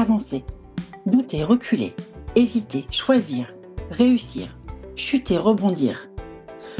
[0.00, 0.46] Avancer,
[1.04, 1.94] douter, reculer,
[2.34, 3.52] hésiter, choisir,
[3.90, 4.56] réussir,
[4.96, 6.08] chuter, rebondir.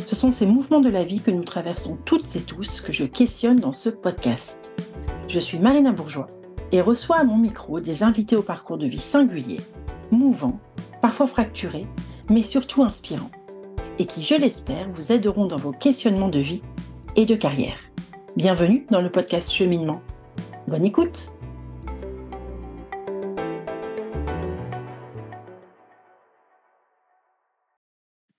[0.06, 3.04] Ce sont ces mouvements de la vie que nous traversons toutes et tous que je
[3.04, 4.72] questionne dans ce podcast.
[5.28, 6.30] Je suis Marina Bourgeois
[6.72, 9.60] et reçois à mon micro des invités au parcours de vie singulier,
[10.10, 10.58] mouvant,
[11.02, 11.86] parfois fracturé,
[12.30, 13.30] mais surtout inspirant,
[13.98, 16.62] et qui, je l'espère, vous aideront dans vos questionnements de vie
[17.27, 17.79] de carrière.
[18.34, 20.00] Bienvenue dans le podcast Cheminement.
[20.67, 21.31] Bonne écoute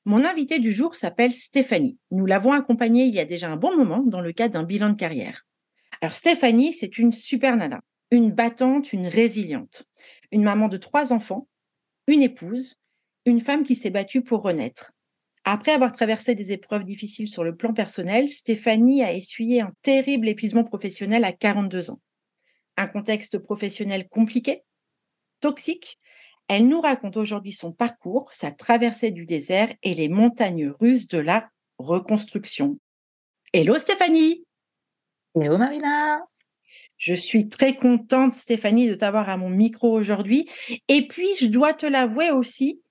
[0.06, 2.00] Mon invité du jour s'appelle Stéphanie.
[2.10, 4.90] Nous l'avons accompagnée il y a déjà un bon moment dans le cadre d'un bilan
[4.90, 5.46] de carrière.
[6.02, 9.84] Alors Stéphanie, c'est une super nana, une battante, une résiliente,
[10.32, 11.48] une maman de trois enfants,
[12.08, 12.80] une épouse,
[13.26, 14.94] une femme qui s'est battue pour renaître.
[15.44, 20.28] Après avoir traversé des épreuves difficiles sur le plan personnel, Stéphanie a essuyé un terrible
[20.28, 22.00] épuisement professionnel à 42 ans.
[22.78, 24.64] Un contexte professionnel compliqué,
[25.40, 26.00] toxique,
[26.48, 31.18] elle nous raconte aujourd'hui son parcours, sa traversée du désert et les montagnes russes de
[31.18, 32.78] la reconstruction.
[33.54, 34.46] Hello Stéphanie
[35.34, 36.20] Hello Marina
[36.98, 40.50] Je suis très contente Stéphanie de t'avoir à mon micro aujourd'hui.
[40.88, 42.82] Et puis, je dois te l'avouer aussi,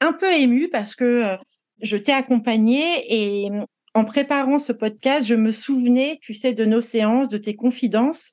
[0.00, 1.36] un peu émue parce que euh,
[1.80, 3.50] je t'ai accompagnée et
[3.94, 8.30] en préparant ce podcast, je me souvenais, tu sais, de nos séances, de tes confidences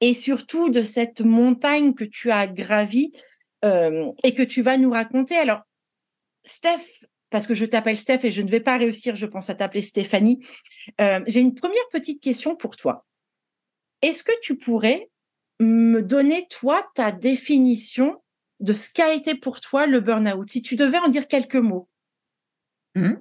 [0.00, 3.12] et surtout de cette montagne que tu as gravie
[3.64, 5.36] euh, et que tu vas nous raconter.
[5.36, 5.60] Alors,
[6.44, 9.54] Steph, parce que je t'appelle Steph et je ne vais pas réussir, je pense, à
[9.54, 10.44] t'appeler Stéphanie,
[11.00, 13.06] euh, j'ai une première petite question pour toi.
[14.02, 15.10] Est-ce que tu pourrais
[15.60, 18.22] me donner, toi, ta définition
[18.60, 21.88] de ce qu'a été pour toi le burn-out, si tu devais en dire quelques mots
[22.94, 23.04] mmh.
[23.04, 23.14] euh,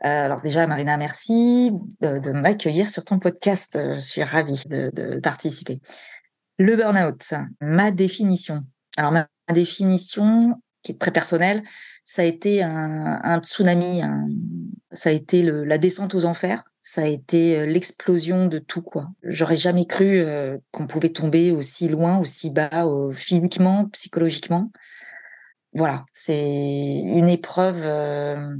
[0.00, 3.72] alors déjà, Marina, merci de, m'accueillir sur ton podcast.
[3.74, 5.80] Je suis ravie de, participer.
[6.58, 8.64] Le burn-out, ma définition.
[8.96, 11.62] Alors ma définition, qui est très personnelle,
[12.04, 14.00] ça a été un, tsunami,
[14.92, 19.10] ça a été la descente aux enfers, ça a été euh, l'explosion de tout quoi.
[19.22, 24.70] J'aurais jamais cru euh, qu'on pouvait tomber aussi loin, aussi bas, physiquement, psychologiquement.
[25.74, 28.56] Voilà, c'est une épreuve euh,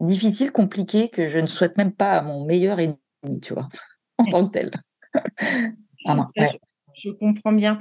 [0.00, 3.68] difficile, compliquée que je ne souhaite même pas à mon meilleur ennemi, tu vois,
[4.18, 4.70] en tant que tel.
[6.96, 7.78] Je comprends bien.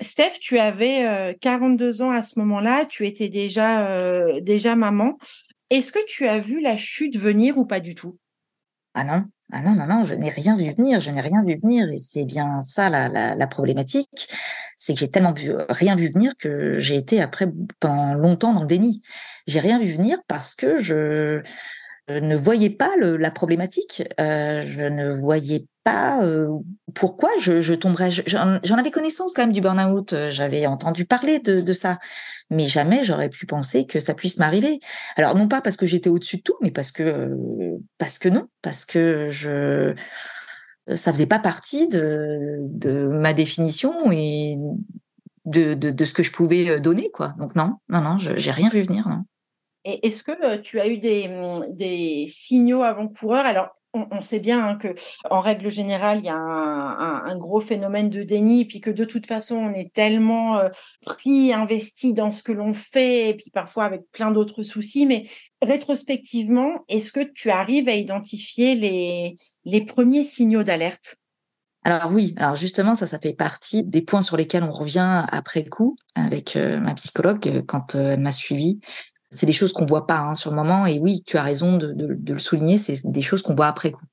[0.00, 5.18] Steph, tu avais 42 ans à ce moment-là, tu étais déjà, déjà maman.
[5.68, 8.18] Est-ce que tu as vu la chute venir ou pas du tout?
[8.94, 11.58] Ah non, ah non, non, non, je n'ai rien vu venir, je n'ai rien vu
[11.60, 11.88] venir.
[11.90, 14.28] Et c'est bien ça la, problématique,
[14.76, 17.46] c'est que j'ai tellement vu, rien vu venir que j'ai été après
[17.80, 19.02] pendant longtemps dans le déni.
[19.46, 21.42] J'ai rien vu venir parce que je,
[22.08, 24.02] ne voyais pas la problématique.
[24.18, 25.66] je ne voyais
[26.22, 26.48] euh,
[26.94, 28.10] pourquoi je, tomberais.
[28.10, 30.12] J'en avais connaissance quand même du burn-out.
[30.12, 31.98] Euh, j'avais entendu parler de, ça,
[32.50, 34.80] mais jamais j'aurais pu penser que ça puisse m'arriver.
[35.16, 38.28] Alors non pas parce que j'étais au-dessus de tout, mais parce que euh, parce que
[38.28, 39.94] non, parce que je
[40.94, 44.56] ça faisait pas partie de, ma définition et
[45.44, 47.34] de, ce que je pouvais donner quoi.
[47.38, 49.06] Donc non, non, non, j'ai rien vu venir.
[49.84, 51.30] Et est-ce que tu as eu des,
[51.70, 53.46] des signaux avant-coureurs?
[53.46, 54.94] Alors, on, sait bien hein, que,
[55.30, 59.26] en règle générale, il y a un, gros phénomène de déni, puis que de toute
[59.26, 60.68] façon, on est tellement euh,
[61.04, 65.06] pris, investi dans ce que l'on fait, et puis parfois avec plein d'autres soucis.
[65.06, 65.24] Mais
[65.62, 71.16] rétrospectivement, est-ce que tu arrives à identifier les, premiers signaux d'alerte?
[71.82, 75.64] Alors oui, alors justement, ça, ça fait partie des points sur lesquels on revient après
[75.64, 78.80] coup avec euh, ma psychologue euh, quand elle m'a suivi
[79.30, 80.86] c'est des choses qu'on voit pas hein, sur le moment.
[80.86, 84.04] Et oui, tu as raison de, le souligner, c'est des choses qu'on voit après coup.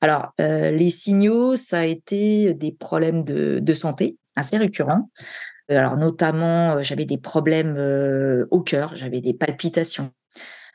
[0.00, 5.10] Alors, euh, les signaux, ça a été des problèmes de, santé assez récurrents.
[5.70, 7.76] Euh, alors, notamment, euh, j'avais des problèmes
[8.50, 10.12] au cœur, j'avais des palpitations.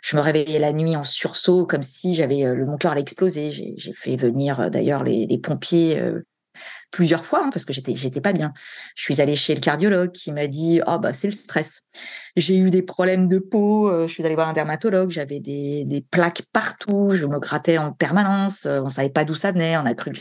[0.02, 3.52] Je me réveillais la nuit en sursaut, comme si j'avais le mon cœur allait exploser.
[3.52, 6.02] J'ai fait venir d'ailleurs les, les, pompiers
[6.92, 8.54] plusieurs fois hein, parce que j'étais j'étais pas bien.
[8.96, 11.84] Je suis allée chez le cardiologue qui m'a dit oh bah c'est le stress.
[12.36, 15.86] J'ai eu des problèmes de peau, euh, je suis allée voir un dermatologue, j'avais des,
[15.86, 19.78] des plaques partout, je me grattais en permanence, euh, on savait pas d'où ça venait,
[19.78, 20.20] on a cru que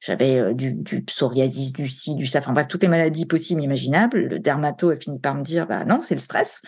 [0.00, 3.62] j'avais euh, du, du, psoriasis, du ci, du ça, enfin bref, toutes les maladies possibles,
[3.62, 4.20] imaginables.
[4.26, 6.62] Le dermato a fini par me dire, bah non, c'est le stress.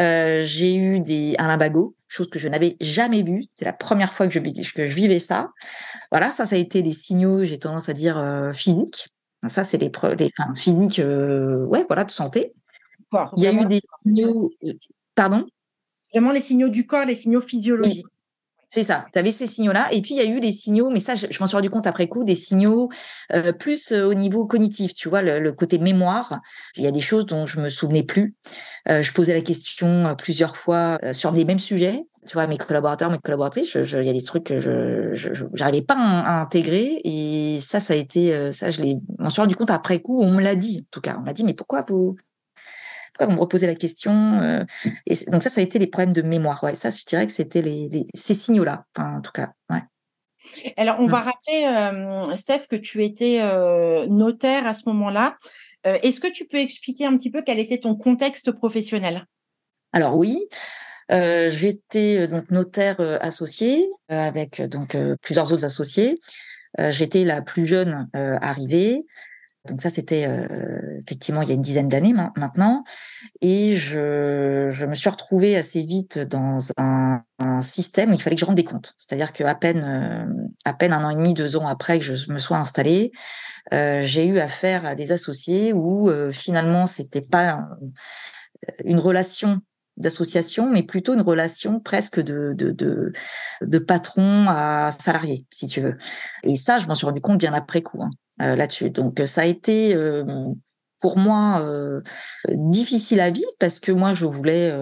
[0.00, 3.44] Euh, j'ai eu des, un limbago, chose que je n'avais jamais vue.
[3.54, 5.50] C'est la première fois que je, que je vivais ça.
[6.10, 9.08] Voilà, ça, ça a été des signaux, j'ai tendance à dire, euh, physiques.
[9.48, 12.52] Ça, c'est les, les enfin, physiques, euh, ouais, voilà, de santé.
[13.36, 14.50] Il y a eu des signaux,
[15.14, 15.46] pardon?
[16.12, 18.06] Vraiment les signaux du corps, les signaux physiologiques.
[18.72, 19.04] C'est ça.
[19.12, 19.92] Tu avais ces signaux-là.
[19.92, 21.88] Et puis, il y a eu les signaux, mais ça, je, m'en suis rendu compte
[21.88, 22.88] après coup, des signaux
[23.32, 26.38] euh, plus euh, au niveau cognitif, tu vois, le, côté mémoire.
[26.76, 28.36] Il y a des choses dont je me souvenais plus.
[28.88, 32.04] Euh, je posais la question plusieurs fois sur les mêmes sujets.
[32.28, 35.96] Tu vois, mes collaborateurs, mes collaboratrices, il y a des trucs que je n'arrivais pas
[35.96, 37.00] à, intégrer.
[37.02, 38.82] Et ça, ça a été, ça, je
[39.18, 40.22] m'en suis rendu compte après coup.
[40.22, 41.16] On me l'a dit, en tout cas.
[41.18, 42.14] On m'a dit, mais pourquoi vous,
[43.20, 44.64] pourquoi vous me reposez la question euh,
[45.06, 46.62] et Donc ça, ça a été les problèmes de mémoire.
[46.64, 49.52] Ouais, ça, je dirais que c'était les, ces signaux-là, en tout cas.
[49.68, 49.82] Ouais.
[50.78, 55.36] Alors, on va rappeler, euh, Steph, que tu étais euh, notaire à ce moment-là.
[55.84, 59.24] Est-ce que tu peux expliquer un petit peu quel était ton contexte professionnel?
[59.94, 60.46] Alors oui,
[61.08, 66.18] j'étais donc notaire associé avec donc plusieurs autres associés.
[66.90, 69.06] j'étais la plus jeune arrivée.
[69.68, 72.84] Donc ça, c'était euh, effectivement il y a une dizaine d'années maintenant.
[73.42, 77.22] Et je, je, me suis retrouvée assez vite dans un,
[77.62, 78.94] système où il fallait que je rende des comptes.
[78.98, 82.30] C'est-à-dire qu'à peine, euh, à peine un an et demi, deux ans après que je
[82.32, 83.12] me sois installée,
[83.72, 87.66] euh, j'ai eu affaire à des associés où euh, finalement, c'était pas
[88.84, 89.60] une relation
[89.96, 93.12] d'association, mais plutôt une relation presque de, de, de,
[93.60, 95.96] de, patron à salarié, si tu veux.
[96.42, 98.02] Et ça, je m'en suis rendu compte bien après coup.
[98.02, 98.10] Hein.
[98.40, 98.90] Euh, là-dessus.
[98.90, 100.24] Donc ça a été euh,
[101.00, 102.00] pour moi euh,
[102.48, 104.72] difficile à vivre parce que moi je voulais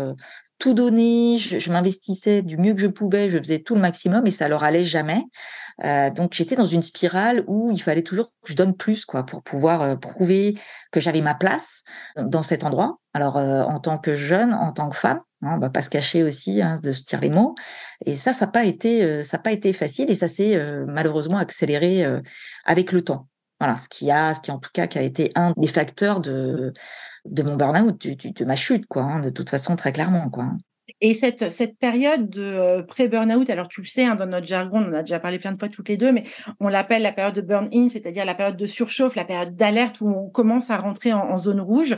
[0.59, 4.31] tout donner, je, m'investissais du mieux que je pouvais, je faisais tout le maximum et
[4.31, 5.23] ça leur allait jamais.
[6.15, 9.43] donc j'étais dans une spirale où il fallait toujours que je donne plus quoi pour
[9.43, 10.55] pouvoir prouver
[10.91, 11.85] que j'avais ma place
[12.17, 12.99] dans cet endroit.
[13.15, 16.25] Alors en tant que jeune, en tant que femme, hein, on va pas se cacher
[16.25, 17.55] aussi hein, de se tirer les mots.
[18.05, 22.05] Et ça, ça n'a pas été, pas été facile et ça s'est malheureusement accéléré
[22.65, 23.29] avec le temps.
[23.61, 26.21] Voilà, ce qui a, ce qui en tout cas qui a été un des facteurs
[26.21, 26.73] de
[27.31, 29.03] de mon burn-out, de, ma chute, quoi.
[29.03, 30.53] Hein, de toute façon, très clairement, quoi.
[31.01, 34.79] Et cette, cette période de euh, pré-burnout, alors tu le sais, hein, dans notre jargon,
[34.81, 36.25] on en a déjà parlé plein de fois toutes les deux, mais
[36.61, 40.09] on l'appelle la période de burn-in, c'est-à-dire la période de surchauffe, la période d'alerte où
[40.09, 41.97] on commence à rentrer en, en, zone rouge.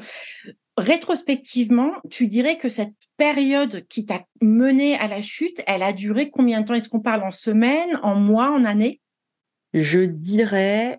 [0.76, 6.28] Rétrospectivement, tu dirais que cette période qui t'a mené à la chute, elle a duré
[6.28, 6.74] combien de temps?
[6.74, 9.00] Est-ce qu'on parle en semaines, en mois, en années?
[9.72, 10.98] Je dirais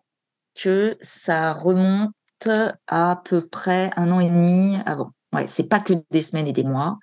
[0.56, 2.14] que ça remonte
[2.88, 5.12] à peu près un an et demi avant.
[5.34, 7.00] Ouais, c'est pas que des semaines et des mois.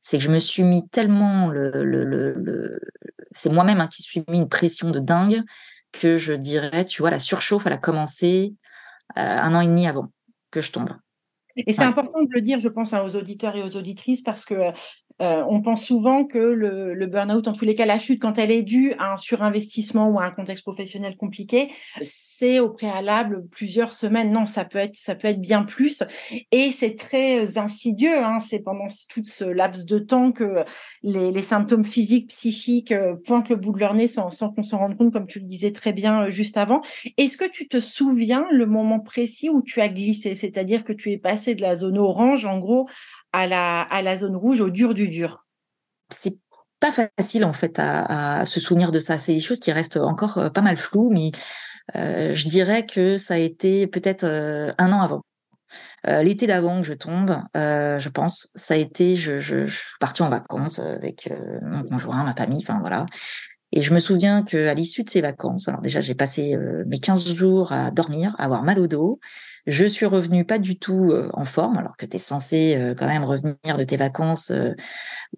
[0.00, 2.80] C'est que je me suis mis tellement le, le, le,
[3.30, 5.42] c'est moi-même hein, qui suis mis une pression de dingue
[5.92, 8.54] que je dirais, tu vois, la surchauffe, elle a commencé
[9.18, 10.10] euh, un an et demi avant
[10.50, 10.90] que je tombe.
[11.54, 14.44] Et c'est important de le dire, je pense, hein, aux auditeurs et aux auditrices, parce
[14.44, 14.72] que
[15.22, 18.50] euh, on pense souvent que le, burn-out, en tous les cas, la chute, quand elle
[18.50, 21.70] est due à un surinvestissement ou à un contexte professionnel compliqué,
[22.02, 24.32] c'est au préalable plusieurs semaines.
[24.32, 26.02] Non, ça peut être, ça peut être bien plus.
[26.50, 28.24] Et c'est très insidieux.
[28.24, 28.40] Hein.
[28.40, 30.64] C'est pendant tout ce laps de temps que
[31.02, 34.62] les, les symptômes physiques, psychiques euh, pointent le bout de leur nez sans, sans qu'on
[34.62, 36.82] s'en rende compte, comme tu le disais très bien euh, juste avant.
[37.16, 41.10] Est-ce que tu te souviens le moment précis où tu as glissé, c'est-à-dire que tu
[41.12, 42.88] es passé de la zone orange, en gros,
[43.32, 43.46] à
[44.02, 45.46] la, zone rouge, au dur du dur
[46.10, 46.38] C'est
[46.80, 49.18] pas facile en fait à, se souvenir de ça.
[49.18, 51.30] C'est des choses qui restent encore euh, pas mal floues, mais
[51.96, 55.22] euh, je dirais que ça a été peut-être euh, un an avant.
[56.04, 60.80] L'été d'avant que je tombe, je pense, ça a été, je suis partie en vacances
[60.80, 61.32] avec
[61.62, 63.06] mon conjoint, ma famille, enfin voilà.
[63.70, 67.32] Et je me souviens qu'à l'issue de ces vacances, alors déjà j'ai passé mes 15
[67.32, 69.20] jours à dormir, à avoir mal au dos,
[69.66, 72.94] je suis revenue pas du tout euh, en forme, alors que tu es censé euh,
[72.96, 74.72] quand même revenir de tes vacances euh,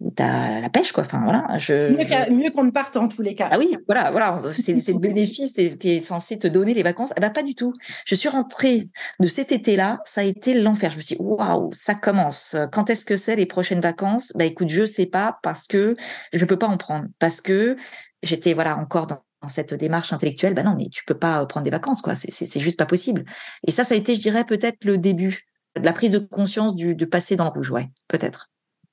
[0.01, 1.05] où tu as la pêche, quoi.
[1.05, 1.47] Enfin, voilà.
[1.59, 1.93] Je,
[2.31, 3.49] mieux, qu'on ne parte en tous les cas.
[3.51, 4.41] Ah oui, voilà, voilà.
[4.53, 7.13] C'est le bénéfice qui est censé te donner les vacances.
[7.21, 7.75] Ben, pas du tout.
[8.07, 8.89] Je suis rentrée
[9.21, 10.91] de cet été-là, ça a été l'enfer.
[10.91, 12.57] Je me suis dit, waouh, ça commence.
[12.73, 14.33] Quand est-ce que c'est les prochaines vacances?
[14.35, 15.97] Bah écoute, je sais pas parce que
[16.33, 17.07] je peux pas en prendre.
[17.19, 17.77] Parce que
[18.23, 21.65] j'étais voilà encore dans cette démarche intellectuelle, ben non, mais tu peux pas euh, prendre
[21.65, 22.15] des vacances, quoi.
[22.15, 23.25] C'est juste pas possible.
[23.67, 25.43] Et ça, ça a été, je dirais, peut-être le début
[25.77, 28.51] de la prise de conscience du, de passer dans le rouge, ouais, peut-être.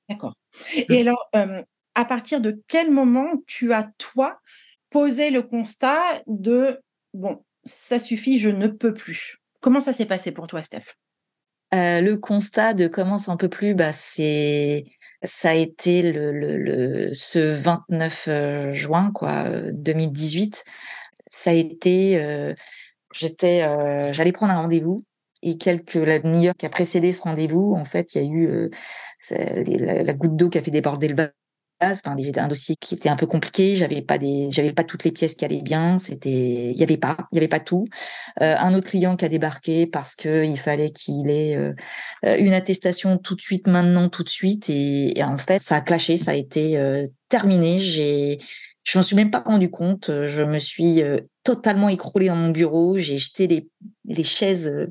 [0.08, 0.34] D'accord.
[0.74, 1.62] Et alors, euh,
[1.94, 4.40] à partir de quel moment tu as, toi,
[4.90, 6.80] posé le constat de,
[7.14, 9.38] bon, ça suffit, je ne peux plus?
[9.60, 10.96] Comment ça s'est passé pour toi, Steph?
[11.72, 14.84] Euh, Le constat de comment ça ne peut plus, bah, c'est
[15.24, 20.70] ça a été le, le, le ce 29 euh, juin quoi 2018 euh,
[21.26, 22.54] ça a été euh,
[23.14, 23.62] j'étais
[24.12, 25.04] j'allais prendre un rendez-vous
[25.42, 28.70] et quelques la demi-heure qui a précédé ce rendez-vous en fait il y a eu
[29.30, 31.14] la, la, goutte d'eau qui a fait déborder le
[31.82, 33.76] un dossier qui était un peu compliqué.
[33.76, 35.98] J'avais pas des, j'avais pas toutes les pièces qui allaient bien.
[35.98, 37.84] C'était, il y avait pas, il y avait pas tout.
[38.40, 41.74] Euh, un autre client qui a débarqué parce que il fallait qu'il ait euh,
[42.22, 44.68] une attestation tout de suite, maintenant, tout de suite.
[44.70, 47.80] Et, en fait, ça a clashé, ça a été euh, terminé.
[47.80, 48.38] J'ai
[48.84, 50.10] Je m'en suis même pas rendu compte.
[50.10, 51.02] Je me suis
[51.44, 52.98] totalement écroulée dans mon bureau.
[52.98, 53.46] J'ai jeté
[54.04, 54.88] les, chaises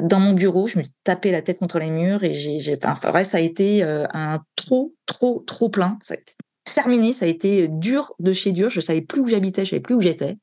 [0.00, 0.66] dans mon bureau.
[0.66, 3.40] Je me suis tapé la tête contre les murs et j'ai, enfin, vrai, ça a
[3.40, 5.98] été un trop, trop, trop plein.
[6.02, 7.12] Ça a terminé.
[7.12, 8.70] Ça a été dur de chez dur.
[8.70, 9.64] Je savais plus où j'habitais.
[9.64, 10.36] Je savais plus où j'étais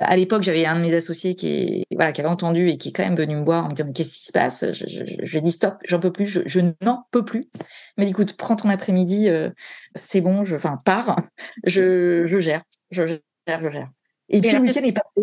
[0.00, 2.92] à l'époque, j'avais un de mes associés qui, voilà, qui avait entendu et qui est
[2.92, 4.64] quand même venu me voir en me disant qu'est-ce qui se passe?
[4.72, 7.50] Je, je, je, dis stop, j'en peux plus, je, n'en peux plus.
[7.54, 7.64] Il
[7.98, 9.50] m'a dit écoute, prends ton après-midi, euh,
[9.94, 11.20] c'est bon, je, enfin, pars,
[11.64, 13.06] je, je gère, je
[13.46, 13.90] gère, je gère.
[14.30, 15.22] Et, puis le week-end est passé.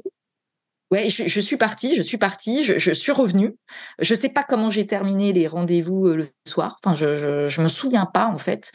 [0.90, 3.58] Ouais, je, suis partie, je suis partie, je, suis revenue.
[4.00, 6.80] Je sais pas comment j'ai terminé les rendez-vous euh, le soir.
[6.82, 8.72] Enfin, je, je, me souviens pas en fait.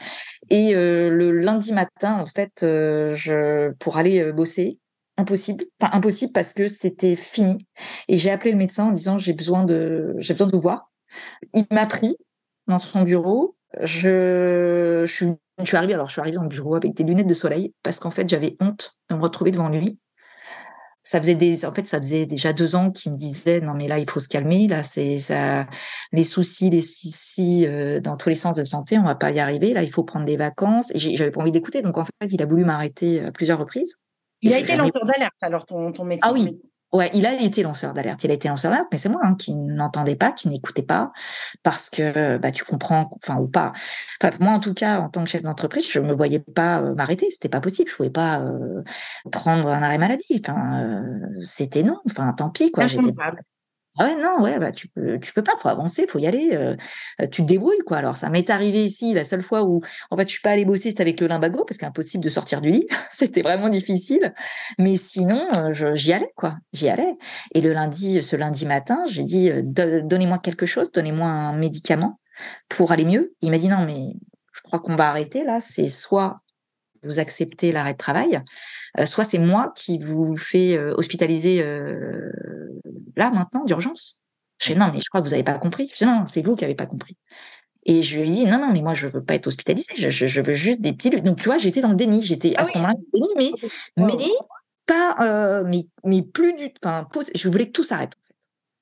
[0.51, 4.79] Et euh, le lundi matin, en fait, je pour aller bosser,
[5.17, 7.67] impossible, enfin impossible parce que c'était fini.
[8.07, 10.91] Et j'ai appelé le médecin en disant j'ai besoin de j'ai besoin de vous voir.
[11.53, 12.17] Il m'a pris
[12.67, 13.55] dans son bureau.
[13.81, 15.27] Je, je suis
[15.59, 17.73] je suis arrivée alors je suis arrivée dans le bureau avec des lunettes de soleil
[17.83, 19.99] parce qu'en fait j'avais honte de me retrouver devant lui.
[21.05, 23.87] Ça faisait des en fait ça faisait déjà deux ans qu'il me disait non mais
[23.89, 25.67] là il faut se calmer là c'est ça
[26.13, 29.39] les soucis les soucis euh, dans tous les sens de santé on va pas y
[29.39, 32.27] arriver là il faut prendre des vacances et j'avais pas envie d'écouter donc en fait
[32.29, 33.97] il a voulu m'arrêter à plusieurs reprises
[34.43, 36.27] il a été lanceur d'alerte, alors ton, ton médecin.
[36.29, 36.59] Ah oui.
[36.93, 38.23] Ouais, il a été lanceur d'alerte.
[38.23, 41.11] Il a été lanceur d'alerte, mais c'est moi hein, qui n'entendais pas, qui n'écoutais pas,
[41.63, 43.73] parce que bah tu comprends, enfin ou pas.
[44.39, 47.31] moi en tout cas, en tant que chef d'entreprise, je me voyais pas euh, m'arrêter.
[47.31, 47.89] C'était pas possible.
[47.89, 48.83] Je pouvais pas euh,
[49.31, 50.39] prendre un arrêt maladie.
[50.39, 51.99] Enfin, euh, c'était non.
[52.11, 52.85] Enfin, tant pis quoi.
[52.85, 53.13] J'étais
[53.99, 56.51] ah ouais, non, ouais, bah, tu peux, tu peux pas, faut avancer, faut y aller,
[56.53, 56.75] euh,
[57.21, 57.97] euh, tu te débrouilles, quoi.
[57.97, 60.65] Alors, ça m'est arrivé ici, la seule fois où, en fait, je suis pas allée
[60.65, 62.87] bosser, c'était avec le limbago, parce qu'impossible de sortir du lit.
[63.11, 64.33] c'était vraiment difficile.
[64.79, 66.55] Mais sinon, euh, j'y allais, quoi.
[66.73, 67.15] J'y allais.
[67.53, 72.19] Et le lundi, ce lundi matin, j'ai dit, donnez-moi quelque chose, donnez-moi un médicament
[72.69, 73.35] pour aller mieux.
[73.41, 74.13] Il m'a dit, non, mais
[74.53, 75.61] je crois qu'on va arrêter, là.
[75.61, 76.42] C'est soit
[77.03, 78.41] vous acceptez l'arrêt de travail,
[78.99, 82.31] euh, soit c'est moi qui vous fais euh, hospitaliser euh,
[83.15, 84.21] là maintenant d'urgence.
[84.59, 85.89] Je dis non mais je crois que vous n'avez pas compris.
[85.93, 87.17] Je dis non c'est vous qui n'avez pas compris.
[87.85, 90.41] Et je lui ai dit non non mais moi je veux pas être hospitalisée, je,
[90.41, 91.09] veux juste des petits.
[91.09, 93.51] Donc tu vois j'étais dans le déni, j'étais à ah ce moment-là déni, mais
[93.97, 94.13] mais
[94.85, 96.71] pas mais mais plus du.
[96.83, 98.13] Enfin je voulais que tout s'arrête.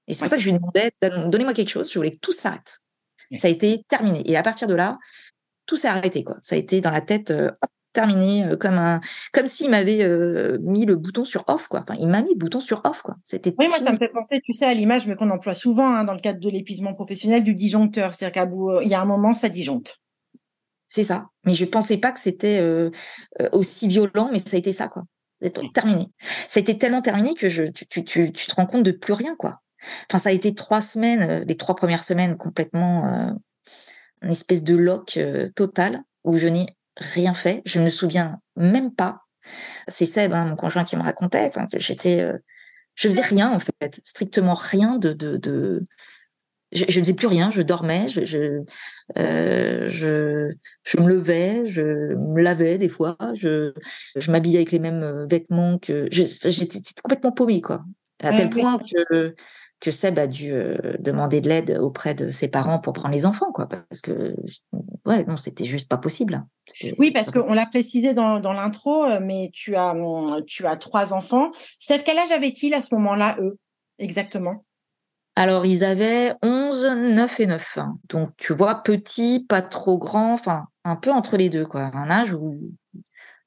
[0.08, 0.92] Et c'est pour ça que je lui demandais
[1.30, 1.90] donnez-moi quelque chose.
[1.90, 2.80] Je voulais que tout s'arrête.
[3.38, 4.30] Ça a été terminé.
[4.30, 5.00] Et à partir de là,
[5.66, 6.36] tout s'est arrêté quoi.
[6.42, 7.34] Ça a été dans la tête
[7.94, 9.02] terminé euh, comme un
[9.34, 11.82] comme s'il m'avait euh, mis le bouton sur off quoi.
[11.82, 13.18] Enfin il m'a mis le bouton sur off quoi.
[13.24, 15.94] C'était oui moi ça me fait penser tu sais à l'image mais qu'on emploie souvent
[15.94, 18.14] hein, dans le cadre de l'épuisement professionnel du disjoncteur.
[18.14, 20.00] C'est-à-dire qu'à bout euh, il y a un moment ça disjoncte.
[20.88, 21.30] C'est ça.
[21.46, 22.62] Mais je pensais pas que c'était
[23.54, 25.04] aussi violent mais ça a été ça quoi.
[25.74, 26.08] Terminé.
[26.50, 28.92] Ça a été tellement terminé que je tu, tu, tu, tu te rends compte de
[28.92, 29.62] plus rien quoi.
[30.10, 33.38] Enfin ça a été trois semaines les trois premières semaines complètement
[34.22, 35.18] une espèce de lock
[35.56, 36.66] total où je n'ai
[37.02, 37.62] rien fait.
[37.66, 39.22] Je ne me souviens même pas.
[39.88, 41.48] C'est Seb, hein, mon conjoint, qui me racontait.
[41.48, 42.38] Enfin, j'étais, euh,
[42.96, 45.84] je faisais rien en fait, strictement rien de, de, de...
[46.72, 47.52] Je, ne faisais plus rien.
[47.52, 48.62] Je dormais, je, je,
[49.18, 50.54] euh, je,
[50.84, 51.82] je, me levais, je
[52.16, 53.74] me lavais des fois, je,
[54.16, 57.84] je m'habillais avec les mêmes euh, vêtements que j'étais complètement paumée quoi.
[58.24, 59.36] À tel point que
[59.82, 63.26] que Seb a dû euh, demander de l'aide auprès de ses parents pour prendre les
[63.26, 64.36] enfants, quoi, parce que
[65.06, 66.46] ouais, non, c'était juste pas possible.
[67.00, 69.96] Oui, parce qu'on l'a précisé dans, dans l'intro, euh, mais tu as
[70.46, 71.52] tu as trois enfants.
[71.80, 73.58] C'est quel âge avaient-ils à ce moment-là, eux,
[73.98, 74.64] exactement?
[75.36, 77.80] Alors, ils avaient 11, 9 et 9.
[78.10, 81.90] Donc, tu vois, petit, pas trop grand, enfin, un peu entre les deux, quoi.
[81.96, 82.60] Un âge où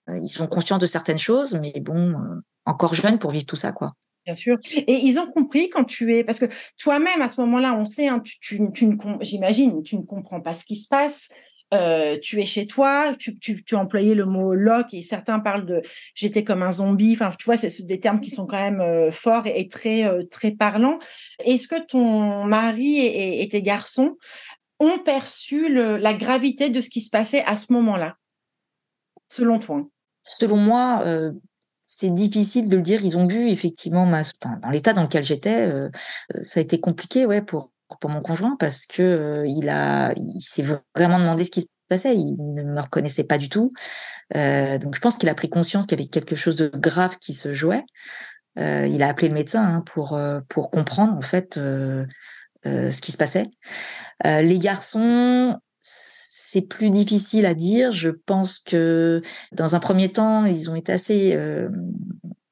[0.08, 2.16] euh, ils sont conscients de certaines choses, mais bon,
[2.64, 3.92] encore jeunes pour vivre tout ça, quoi.
[4.24, 4.58] Bien sûr.
[4.74, 6.46] Et ils ont compris quand tu es, parce que
[6.78, 10.64] toi-même à ce moment-là, on sait, hein, tu, tu j'imagine, tu ne comprends pas ce
[10.64, 11.28] qui se passe.
[11.72, 15.66] Euh, tu es chez toi, tu, tu, tu employais le mot lock et certains parlent
[15.66, 15.82] de
[16.14, 17.14] j'étais comme un zombie.
[17.14, 20.22] Enfin, tu vois, c'est des termes qui sont quand même euh, forts et, très euh,
[20.30, 20.98] très parlants.
[21.44, 24.16] Est-ce que ton mari et, tes garçons
[24.78, 28.16] ont perçu la gravité de ce qui se passait à ce moment-là,
[29.28, 29.86] selon toi
[30.22, 31.02] Selon moi,
[31.86, 33.04] c'est difficile de le dire.
[33.04, 34.22] Ils ont vu effectivement ma,
[34.62, 35.90] dans l'état dans lequel j'étais, euh,
[36.34, 37.70] euh, ça a été compliqué, ouais, pour
[38.08, 40.64] mon conjoint parce que euh, il a, il s'est
[40.96, 42.14] vraiment demandé ce qui se passait.
[42.16, 43.70] Il ne me reconnaissait pas du tout.
[44.34, 47.34] donc je pense qu'il a pris conscience qu'il y avait quelque chose de grave qui
[47.34, 47.84] se jouait.
[48.56, 53.46] il a appelé le médecin hein, pour pour comprendre en fait ce qui se passait.
[54.24, 55.58] les garçons
[56.54, 57.90] c'est plus difficile à dire.
[57.90, 61.68] Je pense que dans un premier temps, ils ont été assez euh,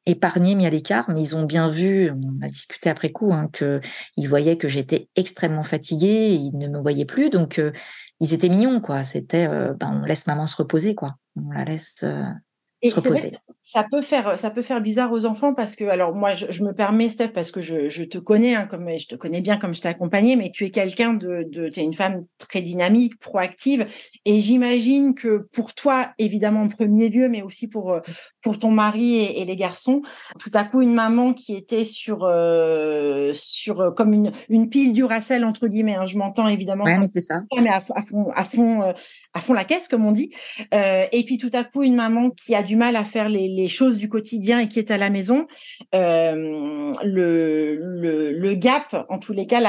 [0.06, 3.48] épargnés, mis à l'écart, mais ils ont bien vu, on a discuté après coup, hein,
[3.52, 7.70] qu'ils voyaient que j'étais extrêmement fatiguée, ils ne me voyaient plus, donc euh,
[8.18, 9.04] ils étaient mignons, quoi.
[9.04, 11.14] C'était, euh, ben, on laisse maman se reposer, quoi.
[11.36, 13.36] On la laisse se reposer
[13.72, 16.62] ça peut faire ça peut faire bizarre aux enfants parce que alors moi je, je
[16.62, 19.56] me permets Steph parce que je, je, te connais hein, comme je te connais bien
[19.56, 22.60] comme je t'ai accompagné mais tu es quelqu'un de, de tu es une femme très
[22.60, 23.86] dynamique proactive
[24.26, 27.98] et j'imagine que pour toi évidemment en premier lieu mais aussi pour
[28.42, 30.02] pour ton mari et, et les garçons
[30.38, 35.46] tout à coup une maman qui était sur euh, sur comme une une pile Duracell
[35.46, 37.40] entre guillemets hein, je m'entends évidemment ouais, mais c'est ça.
[37.58, 38.92] mais à, à, fond à fond euh,
[39.32, 40.30] à fond la caisse comme on dit
[40.74, 43.48] euh, et puis tout à coup une maman qui a du mal à faire les,
[43.48, 45.46] les les choses du quotidien et qui est à la maison,
[45.94, 49.60] euh, le, le, gap, en tous les cas,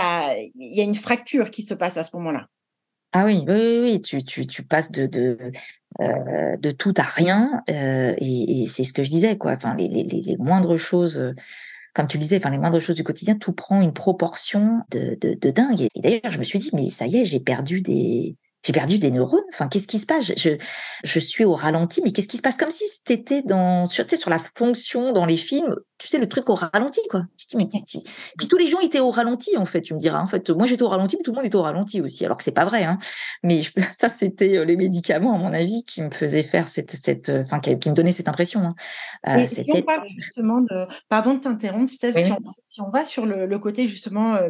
[0.56, 2.48] il y a une fracture qui se passe à ce moment-là.
[3.12, 5.38] Ah oui, oui, oui, tu, tu, passes de, de,
[6.02, 9.52] euh, de tout à rien, euh, et, et c'est ce que je disais, quoi.
[9.52, 11.34] Enfin, les, les, les moindres choses
[11.94, 15.16] comme tu le disais, enfin les moindres choses du quotidien, tout prend une proportion de,
[15.22, 15.82] de, de dingue.
[15.94, 18.98] Et d'ailleurs, je me suis dit, mais ça y est, j'ai perdu des, j'ai perdu
[18.98, 19.43] des neurones.
[19.53, 20.32] Enfin, qu'est-ce qui se passe?
[20.38, 20.58] Je,
[21.03, 22.58] je, suis au ralenti, mais qu'est-ce qui se passe?
[22.58, 26.50] Comme si c'était dans, sur, sur la fonction dans les films, tu sais, le truc
[26.50, 27.24] au ralenti, quoi.
[27.38, 27.70] Je dis, mais
[28.38, 29.82] puis tous les gens étaient au ralenti, en fait.
[29.82, 31.62] Tu me diras, en fait, moi j'étais au ralenti, mais tout le monde était au
[31.62, 32.25] ralenti aussi.
[32.25, 32.98] Alors que c'est pas vrai, hein.
[33.43, 33.62] Mais
[33.98, 37.43] ça, c'était euh, les médicaments, à mon avis, qui me faisaient faire cette, cette, euh,
[37.43, 38.62] enfin, qui, me donnaient cette impression.
[38.62, 38.75] Hein.
[39.27, 42.13] Euh, si on parle justement de, pardon de t'interrompre, Steph,
[42.65, 44.50] si, on, va sur le, le côté justement euh,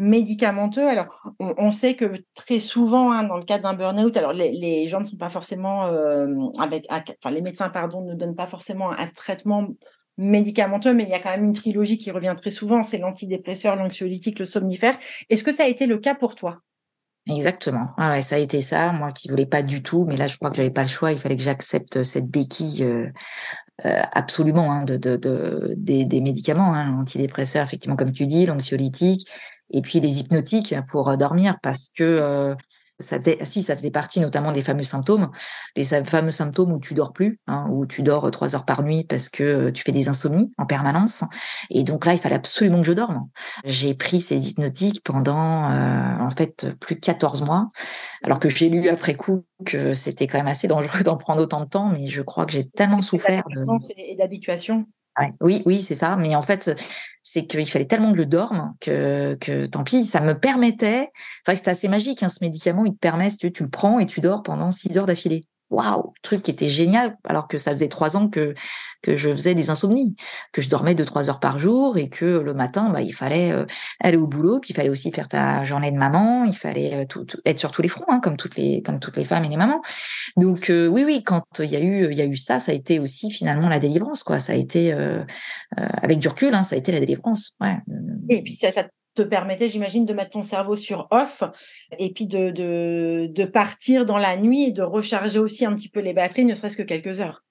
[0.00, 0.88] médicamenteux.
[0.88, 5.00] Alors, on, sait que très souvent, hein, dans le cadre d'un burn-out, alors les, gens
[5.00, 6.26] ne sont pas forcément euh,
[6.58, 9.68] avec, enfin les médecins, pardon, ne donnent pas forcément un traitement
[10.16, 13.76] médicamenteux, mais il y a quand même une trilogie qui revient très souvent, c'est l'antidépresseur,
[13.76, 14.98] l'anxiolytique, le somnifère.
[15.28, 16.60] Est-ce que ça a été le cas pour toi?
[17.26, 17.88] Exactement.
[17.98, 18.92] Ah ouais, ça a été ça.
[18.92, 21.12] Moi qui voulais pas du tout, mais là je crois que j'avais pas le choix.
[21.12, 23.08] Il fallait que j'accepte cette béquille euh,
[23.84, 29.28] euh, absolument hein, de, de, des, des, médicaments, hein, l'antidépresseur, effectivement comme tu dis, l'anxiolytique,
[29.70, 32.54] et puis les hypnotiques pour dormir parce que euh,
[33.00, 35.30] ça si ça faisait partie notamment des fameux symptômes,
[35.74, 39.04] les fameux symptômes où tu dors plus, hein, où tu dors trois heures par nuit
[39.04, 41.24] parce que tu fais des insomnies en permanence.
[41.70, 43.28] Et donc là, il fallait absolument que je dorme.
[43.64, 47.68] J'ai pris ces hypnotiques pendant euh, en fait plus de 14 mois,
[48.22, 51.60] alors que j'ai lu après coup que c'était quand même assez dangereux d'en prendre autant
[51.60, 53.64] de temps, mais je crois que j'ai tellement souffert de...
[53.96, 54.86] et d'habituation.
[55.40, 56.16] Oui, oui, c'est ça.
[56.16, 56.70] Mais en fait,
[57.22, 61.10] c'est qu'il fallait tellement que je dorme que, tant pis, ça me permettait.
[61.12, 62.84] C'est vrai que c'était assez magique, hein, ce médicament.
[62.84, 66.12] Il te permet, tu, tu le prends et tu dors pendant six heures d'affilée waouh,
[66.22, 68.54] truc qui était génial, alors que ça faisait trois ans que
[69.02, 70.14] que je faisais des insomnies,
[70.52, 73.50] que je dormais deux trois heures par jour et que le matin, bah, il fallait
[73.50, 73.64] euh,
[73.98, 77.04] aller au boulot, puis il fallait aussi faire ta journée de maman, il fallait euh,
[77.06, 79.48] tout, être sur tous les fronts, hein, comme toutes les comme toutes les femmes et
[79.48, 79.80] les mamans.
[80.36, 82.72] Donc euh, oui, oui, quand il y a eu il y a eu ça, ça
[82.72, 84.38] a été aussi finalement la délivrance, quoi.
[84.38, 84.92] Ça a été
[85.76, 87.56] avec du recul, hein, ça a été la délivrance.
[87.60, 87.78] Ouais.
[88.72, 88.72] Ça
[89.14, 91.42] te permettait, j'imagine, de mettre ton cerveau sur off
[91.98, 95.88] et puis de, de, de, partir dans la nuit et de recharger aussi un petit
[95.88, 97.42] peu les batteries, ne serait-ce que quelques heures.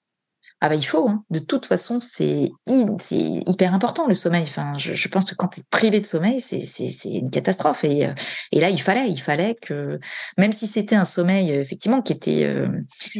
[0.62, 1.24] Ah bah il faut, hein.
[1.30, 4.42] de toute façon, c'est hyper important le sommeil.
[4.42, 7.82] Enfin, je, je pense que quand tu es privé de sommeil, c'est une catastrophe.
[7.84, 8.12] Et, euh,
[8.52, 9.98] et là, il fallait, il fallait que,
[10.36, 12.68] même si c'était un sommeil effectivement qui était euh,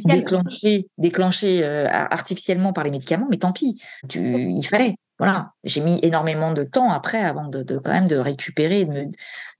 [0.04, 5.82] déclenché, déclenché euh, artificiellement par les médicaments, mais tant pis, tu, il fallait voilà, j'ai
[5.82, 8.86] mis énormément de temps après avant de, de quand même de récupérer,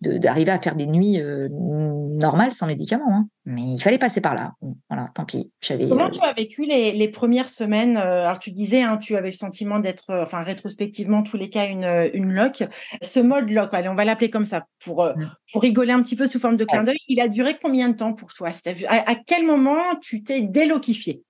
[0.01, 3.13] de d'arriver à faire des nuits euh, normales sans médicaments.
[3.15, 3.29] Hein.
[3.45, 4.55] Mais il fallait passer par là.
[4.89, 5.53] Voilà, tant pis.
[5.69, 9.17] Comment euh, tu as vécu les, les premières semaines euh, Alors tu disais, hein, tu
[9.17, 12.65] avais le sentiment d'être, enfin rétrospectivement, tous les cas, une une loc.
[13.03, 15.31] Ce mode loc, allez, on va l'appeler comme ça pour mmh.
[15.53, 16.97] pour rigoler un petit peu sous forme de clin d'œil.
[17.07, 21.23] Il a duré combien de temps pour toi à, à quel moment tu t'es déloquifié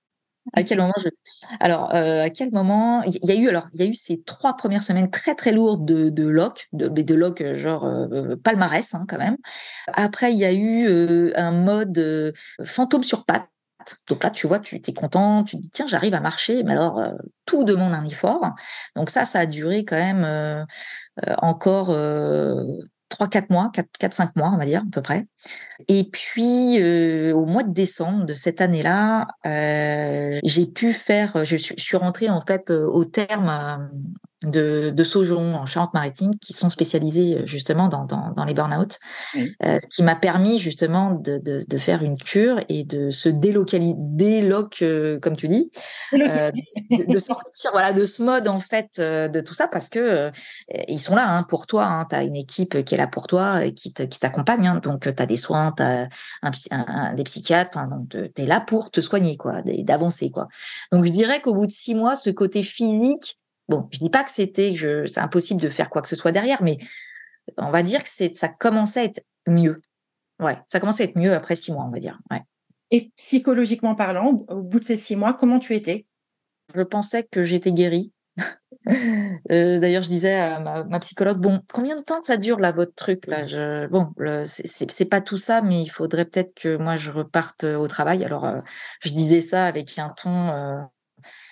[0.53, 1.09] à quel moment je...
[1.59, 4.21] Alors, euh, à quel moment il y a eu alors il y a eu ces
[4.21, 8.35] trois premières semaines très très lourdes de de loc, de de loc euh, genre euh,
[8.43, 9.37] palmarès hein, quand même.
[9.93, 12.31] Après il y a eu euh, un mode euh,
[12.63, 13.47] fantôme sur pattes.
[14.07, 17.01] Donc là, tu vois, tu es content, tu dis tiens, j'arrive à marcher, mais alors
[17.45, 18.45] tout demande un effort.
[18.95, 20.67] Donc ça, ça a duré quand même
[21.39, 21.89] encore
[23.11, 25.27] 3-4 mois, 4-5 mois, on va dire, à peu près.
[25.87, 31.57] Et puis, euh, au mois de décembre de cette année-là, euh, j'ai pu faire, je,
[31.57, 33.89] je, suis rentrée en fait euh, au terme
[34.43, 38.99] de, de Saujon en Charente-Maritime qui sont spécialisés euh, justement dans, dans, dans les burn-out,
[39.35, 43.29] euh, ce qui m'a permis justement de, de, de, faire une cure et de se
[43.29, 45.69] délocaliser, déloc, euh, comme tu dis,
[46.13, 50.31] euh, de, de, sortir voilà de ce mode en fait de tout ça parce que
[50.87, 53.27] ils sont là hein, pour toi, hein, tu as une équipe qui est là pour
[53.27, 56.09] toi et qui t'accompagne, hein, donc tu as des soins, tu as
[56.41, 60.47] un, un, des psychiatres, donc tu es là pour te soigner quoi, d'avancer quoi.
[60.91, 63.37] Donc je dirais qu'au bout de six mois, ce côté physique
[63.71, 64.75] Bon, je dis pas que c'était,
[65.07, 66.77] c'est impossible de faire quoi que ce soit derrière, mais
[67.55, 69.81] on va dire que c'est, ça commençait à être mieux.
[70.41, 72.19] Ouais, ça commençait à être mieux après six mois, on va dire.
[72.29, 72.41] Ouais.
[72.89, 76.05] Et psychologiquement parlant, au bout de ces six mois, comment tu étais?
[76.75, 78.11] Je pensais que j'étais guérie.
[79.51, 82.95] Euh, d'ailleurs, je disais à ma, psychologue, bon, combien de temps ça dure là votre
[82.95, 83.45] truc là?
[83.45, 84.11] Je, Bon,
[84.45, 88.23] c'est pas tout ça, mais il faudrait peut-être que moi je reparte au travail.
[88.23, 88.61] Alors, euh,
[89.01, 90.49] je disais ça avec un ton.
[90.49, 90.81] Euh,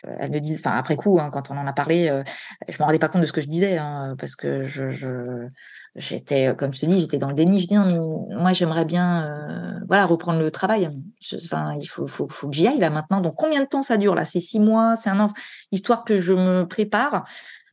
[0.03, 2.23] elle me dit, enfin après coup, hein, quand on en a parlé,
[2.67, 5.47] je me rendais pas compte de ce que je disais, hein, parce que je, je
[5.95, 7.59] j'étais, comme je te dis, j'étais dans le déni.
[7.59, 10.89] Je dis moi j'aimerais bien, voilà, reprendre le travail.
[11.35, 13.21] enfin, il faut, faut, faut que j'y aille là maintenant.
[13.21, 14.25] Donc combien de temps ça dure là?
[14.25, 15.33] C'est six mois, c'est un an,
[15.71, 17.25] histoire que je me prépare.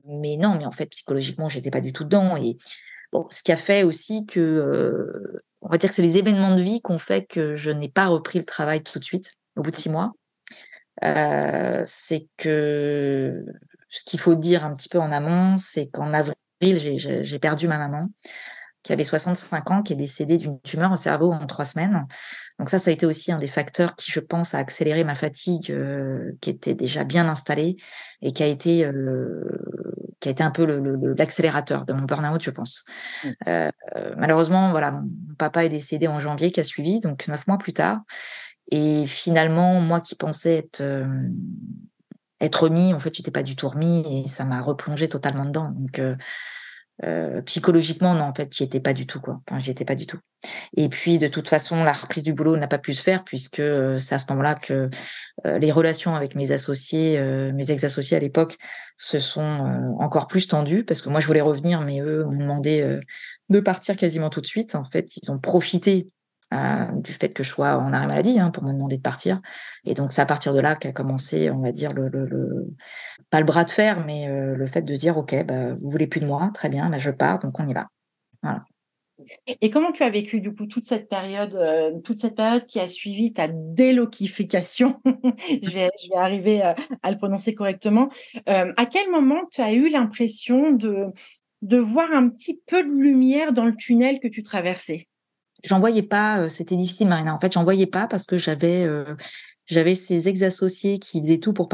[0.07, 2.37] Mais non, mais en fait psychologiquement, j'étais pas du tout dedans.
[2.37, 2.57] Et
[3.31, 6.81] ce qui a fait aussi que, on va dire que c'est les événements de vie
[6.81, 9.77] qu'on fait que je n'ai pas repris le travail tout de suite au bout de
[9.77, 10.13] six mois.
[11.05, 13.45] Euh, c'est que
[13.89, 17.79] ce qu'il faut dire un petit peu en amont, c'est qu'en avril, j'ai perdu ma
[17.79, 18.09] maman
[18.87, 22.07] qui avait 65 ans, qui est décédée d'une tumeur au cerveau en trois semaines.
[22.61, 25.17] Donc ça, ça a été aussi un des facteurs qui, je pense, a accéléré ma
[25.17, 27.77] fatigue, euh, qui était déjà bien installée
[28.23, 29.43] et qui a été, euh,
[30.21, 30.65] qui a été un peu
[31.19, 32.85] l'accélérateur de mon burn-out, je pense.
[33.25, 33.31] Mmh.
[33.49, 33.71] Euh,
[34.17, 37.73] malheureusement, voilà, mon papa est décédé en janvier, qui a suivi, donc neuf mois plus
[37.73, 38.03] tard.
[38.71, 40.83] Et finalement, moi qui pensais être
[42.41, 45.71] être remis, en fait, j'étais pas du tout remis et ça m'a replongé totalement dedans.
[45.71, 46.01] Donc
[47.05, 49.41] euh, psychologiquement, non, en fait, j'y étais pas du tout, quoi.
[49.47, 50.19] Enfin, j'y étais pas du tout.
[50.77, 53.63] Et puis, de toute façon, la reprise du boulot n'a pas pu se faire puisque
[53.99, 54.89] c'est à ce moment-là que
[55.45, 57.21] les relations avec mes associés,
[57.53, 58.57] mes ex-associés à l'époque,
[58.97, 62.99] se sont encore plus tendues parce que moi, je voulais revenir, mais eux m'ont demandé
[63.51, 64.75] de partir quasiment tout de suite.
[64.75, 66.09] En fait, ils ont profité
[66.55, 69.41] euh, du fait que je sois en arrêt maladie hein, pour me demander de partir.
[69.85, 71.93] Et donc, c'est à partir de là qu'a commencé, on va dire,
[73.31, 76.07] pas le bras de fer, mais euh, le fait de dire, OK, bah, vous voulez
[76.07, 77.89] plus de moi, très bien, bah, je pars, donc on y va.
[79.61, 82.79] Et comment tu as vécu du coup toute cette période, euh, toute cette période qui
[82.79, 85.01] a suivi ta déloquification?
[85.63, 86.77] Je, vais, arriver à,
[87.11, 88.09] le prononcer correctement.
[88.47, 93.65] à quel moment tu as eu l'impression de voir un petit peu de lumière dans
[93.65, 95.09] le tunnel que tu traversais?
[95.67, 97.35] J'en voyais pas, euh, c'était difficile, Marina.
[97.35, 99.17] En fait, j'en voyais pas parce que j'avais euh,
[99.67, 101.69] j'avais ces ex-associés qui faisaient tout pour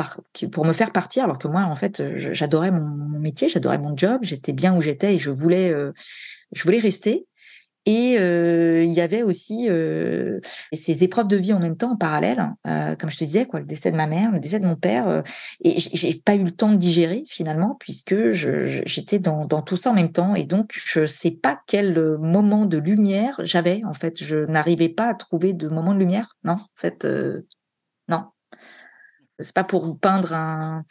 [0.50, 4.20] pour me faire partir, alors que moi, en fait, j'adorais mon, métier, j'adorais mon job,
[4.22, 5.92] j'étais bien où j'étais et je voulais euh,
[6.52, 7.26] je voulais rester.
[7.84, 10.38] Et euh, il y avait aussi euh,
[10.72, 13.58] ces épreuves de vie en même temps, en parallèle, euh, comme je te disais, quoi,
[13.58, 15.24] le décès de ma mère, le décès de mon père,
[15.64, 19.90] et j'ai pas eu le temps de digérer finalement, puisque j'étais dans, dans, tout ça
[19.90, 23.82] en même temps, et donc je sais pas quel moment de lumière j'avais.
[23.84, 26.36] En fait, je n'arrivais pas à trouver de moment de lumière.
[26.44, 27.06] Non, en fait,
[28.08, 28.26] non.
[29.40, 30.84] C'est pas pour peindre un,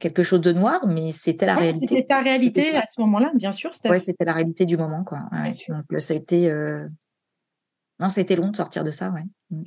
[0.00, 1.86] quelque chose de noir, mais c'était la réalité.
[1.86, 3.70] C'était ta réalité à ce moment-là, bien sûr.
[3.84, 5.20] Oui, c'était la réalité du moment, quoi.
[5.68, 6.86] donc euh, ça a été, euh...
[8.00, 9.22] non, ça a été long de sortir de ça, ouais.
[9.50, 9.62] Mmh.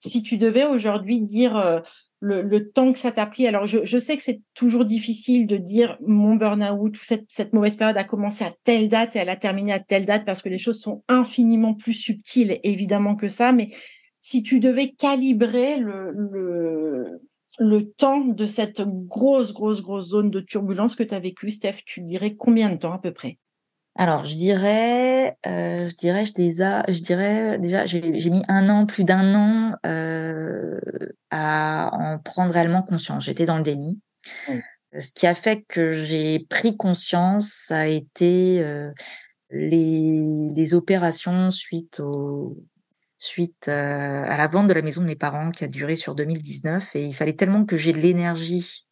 [0.00, 1.80] Si tu devais aujourd'hui dire euh,
[2.18, 5.46] le, le, temps que ça t'a pris, alors je, je sais que c'est toujours difficile
[5.46, 9.20] de dire mon burn-out ou cette, cette mauvaise période a commencé à telle date et
[9.20, 13.14] elle a terminé à telle date parce que les choses sont infiniment plus subtiles évidemment
[13.14, 13.68] que ça, mais
[14.18, 16.81] si tu devais calibrer le, le
[17.58, 21.82] le temps de cette grosse, grosse, grosse zone de turbulence que tu as vécue, Steph,
[21.84, 23.38] tu dirais combien de temps à peu près?
[23.94, 28.86] Alors, je dirais, euh, je dirais, je, déjà, je dirais déjà, j'ai mis un an,
[28.86, 30.78] plus d'un an euh,
[31.30, 33.24] à en prendre réellement conscience.
[33.24, 34.00] J'étais dans le déni.
[34.98, 38.90] Ce qui a fait que j'ai pris conscience, ça a été euh,
[39.50, 40.22] les,
[40.54, 42.56] les opérations suite au,
[43.22, 46.16] suite euh, à la vente de la maison de mes parents qui a duré sur
[46.16, 48.88] 2019 et il fallait tellement que j'ai de l'énergie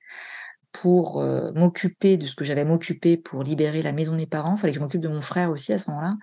[0.70, 4.54] pour euh, m'occuper de ce que j'avais m'occuper pour libérer la maison de mes parents,
[4.54, 6.16] il fallait que je m'occupe de mon frère aussi à ce moment-là,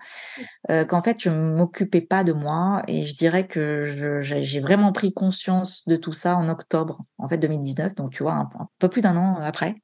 [0.70, 5.12] euh, qu'en fait je m'occupais pas de moi et je dirais que j'ai vraiment pris
[5.12, 9.02] conscience de tout ça en octobre en fait 2019, donc tu vois un, peu plus
[9.02, 9.74] d'un an après.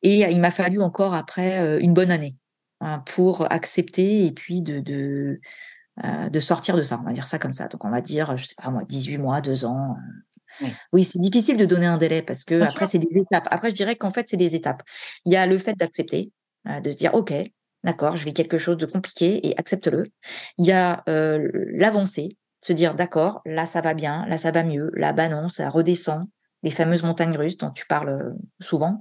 [0.00, 2.36] Et il m'a fallu encore après une bonne année
[2.80, 5.40] hein, pour accepter et puis de, de
[6.02, 7.68] euh, de sortir de ça, on va dire ça comme ça.
[7.68, 9.96] Donc on va dire, je sais pas moi, 18 mois, 2 ans.
[10.62, 10.66] Euh.
[10.92, 13.46] Oui, c'est difficile de donner un délai parce que après c'est des étapes.
[13.50, 14.82] Après je dirais qu'en fait c'est des étapes.
[15.24, 16.32] Il y a le fait d'accepter,
[16.68, 17.32] euh, de se dire ok,
[17.82, 20.04] d'accord, je vis quelque chose de compliqué et accepte-le.
[20.58, 24.62] Il y a euh, l'avancée, se dire d'accord, là ça va bien, là ça va
[24.64, 26.26] mieux, là bah non, ça redescend,
[26.62, 29.00] les fameuses montagnes russes dont tu parles souvent.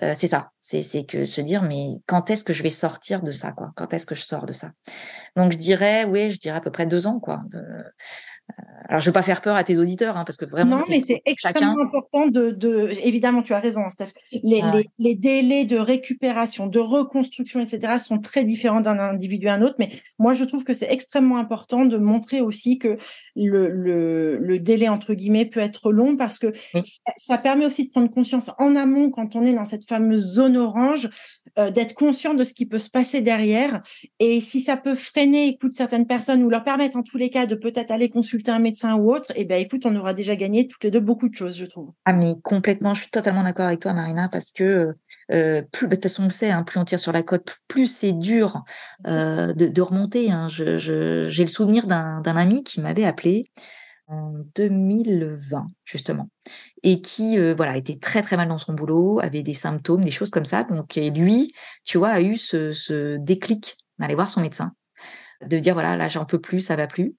[0.00, 0.50] C'est ça.
[0.60, 3.70] C'est que se dire, mais quand est-ce que je vais sortir de ça, quoi?
[3.76, 4.72] Quand est-ce que je sors de ça?
[5.36, 7.42] Donc je dirais, oui, je dirais à peu près deux ans, quoi.
[8.88, 10.78] alors je veux pas faire peur à tes auditeurs, hein, parce que vraiment.
[10.78, 14.08] Non, mais c'est extrêmement important de, de, Évidemment, tu as raison, hein, Steph.
[14.32, 19.54] Les, les, les, délais de récupération, de reconstruction, etc., sont très différents d'un individu à
[19.54, 19.76] un autre.
[19.78, 22.98] Mais moi, je trouve que c'est extrêmement important de montrer aussi que
[23.36, 26.80] le, le, le, délai entre guillemets peut être long, parce que mmh.
[26.82, 30.34] ça, ça permet aussi de prendre conscience en amont quand on est dans cette fameuse
[30.34, 31.08] zone orange,
[31.58, 33.82] euh, d'être conscient de ce qui peut se passer derrière.
[34.18, 37.46] Et si ça peut freiner, écoute, certaines personnes ou leur permettre en tous les cas
[37.46, 40.36] de peut-être aller consulter un médecin ou autre, et eh ben écoute, on aura déjà
[40.36, 41.92] gagné toutes les deux beaucoup de choses, je trouve.
[42.04, 44.94] Ah mais complètement, je suis totalement d'accord avec toi, Marina, parce que
[45.32, 47.22] euh, plus, bah, de toute façon, on le sait, hein, plus on tire sur la
[47.22, 48.64] côte, plus c'est dur
[49.06, 50.30] euh, de, remonter.
[50.30, 50.48] Hein.
[50.48, 53.50] j'ai le souvenir d'un ami qui m'avait appelé
[54.08, 56.28] en 2020 justement
[56.82, 60.10] et qui euh, voilà était très très mal dans son boulot, avait des symptômes, des
[60.10, 60.62] choses comme ça.
[60.64, 61.52] Donc lui,
[61.84, 64.72] tu vois, a eu ce, déclic d'aller voir son médecin,
[65.44, 67.16] de dire voilà là j'en peux plus, ça va plus.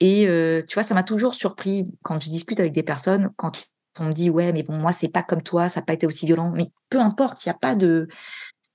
[0.00, 3.64] Et euh, tu vois, ça m'a toujours surpris quand je discute avec des personnes quand
[4.00, 6.06] on me dit ouais mais bon moi c'est pas comme toi, ça n'a pas été
[6.06, 8.08] aussi violent, mais peu importe, il n'y a pas de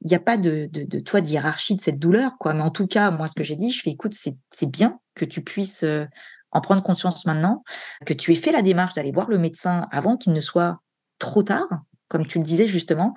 [0.02, 2.69] il n'y a pas de, de, de toi d'hierarchie de cette douleur quoi mais en
[2.69, 5.43] tout cas moi ce que j'ai dit je fais écoute c'est c'est bien que tu
[5.43, 6.06] puisses euh,
[6.51, 7.63] en prendre conscience maintenant,
[8.05, 10.79] que tu aies fait la démarche d'aller voir le médecin avant qu'il ne soit
[11.19, 11.67] trop tard,
[12.07, 13.13] comme tu le disais justement.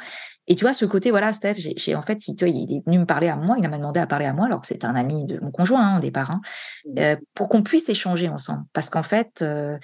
[0.46, 3.06] Et tu vois, ce côté, voilà, Steph, j'ai en fait, il, il est venu me
[3.06, 5.24] parler à moi, il m'a demandé à parler à moi, alors que c'était un ami
[5.24, 6.40] de mon conjoint hein, au départ, hein,
[6.86, 6.98] mmh.
[6.98, 8.64] euh, pour qu'on puisse échanger ensemble.
[8.72, 9.78] Parce qu'en fait, euh,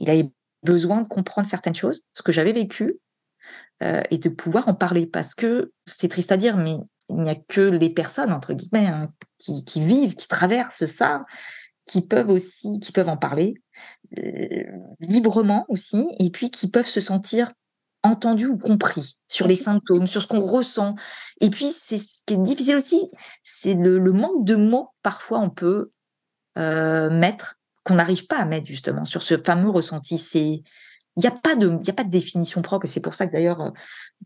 [0.00, 0.30] il avait
[0.64, 2.98] besoin de comprendre certaines choses, ce que j'avais vécu,
[3.82, 5.06] euh, et de pouvoir en parler.
[5.06, 6.76] Parce que c'est triste à dire, mais
[7.10, 11.24] il n'y a que les personnes, entre guillemets, hein, qui, qui, vivent, qui traversent ça,
[11.88, 13.54] qui peuvent aussi, qui peuvent en parler
[14.16, 14.62] euh,
[15.00, 17.52] librement aussi, et puis qui peuvent se sentir
[18.04, 20.94] entendus ou compris sur les symptômes, sur ce qu'on ressent.
[21.40, 23.10] Et puis, c'est ce qui est difficile aussi,
[23.42, 24.90] c'est le, manque de mots.
[25.02, 25.90] Parfois, on peut
[26.58, 30.18] euh, mettre qu'on n'arrive pas à mettre justement sur ce fameux ressenti.
[30.18, 30.62] C'est
[31.16, 33.32] il n'y a pas de a pas de définition propre et c'est pour ça que
[33.32, 33.72] d'ailleurs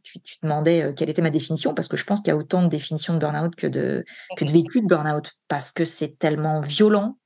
[0.02, 2.62] tu, tu, demandais quelle était ma définition parce que je pense qu'il y a autant
[2.62, 4.04] de définitions de burn-out que de
[4.36, 7.16] que de vécu de burn-out parce que c'est tellement violent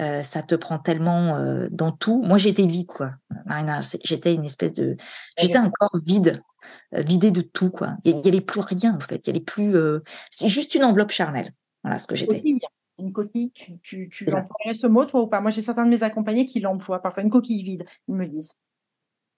[0.00, 2.22] euh, ça te prend tellement euh, dans tout.
[2.22, 3.12] Moi, j'étais vide, quoi,
[3.46, 3.80] Marina.
[4.04, 4.96] J'étais une espèce de,
[5.38, 6.42] j'étais un corps vide,
[6.94, 7.96] euh, vidé de tout, quoi.
[8.04, 9.26] Il n'y avait plus rien, en fait.
[9.26, 9.74] Il y avait plus.
[10.30, 11.50] C'est juste une enveloppe charnelle.
[11.82, 12.42] Voilà ce que j'étais.
[12.98, 15.42] Une coquille, tu, tu, tu emploierais ce mot, toi ou pas?
[15.42, 17.22] Moi, j'ai certains de mes accompagnés qui l'emploient parfois.
[17.22, 18.54] Une coquille vide, ils me disent.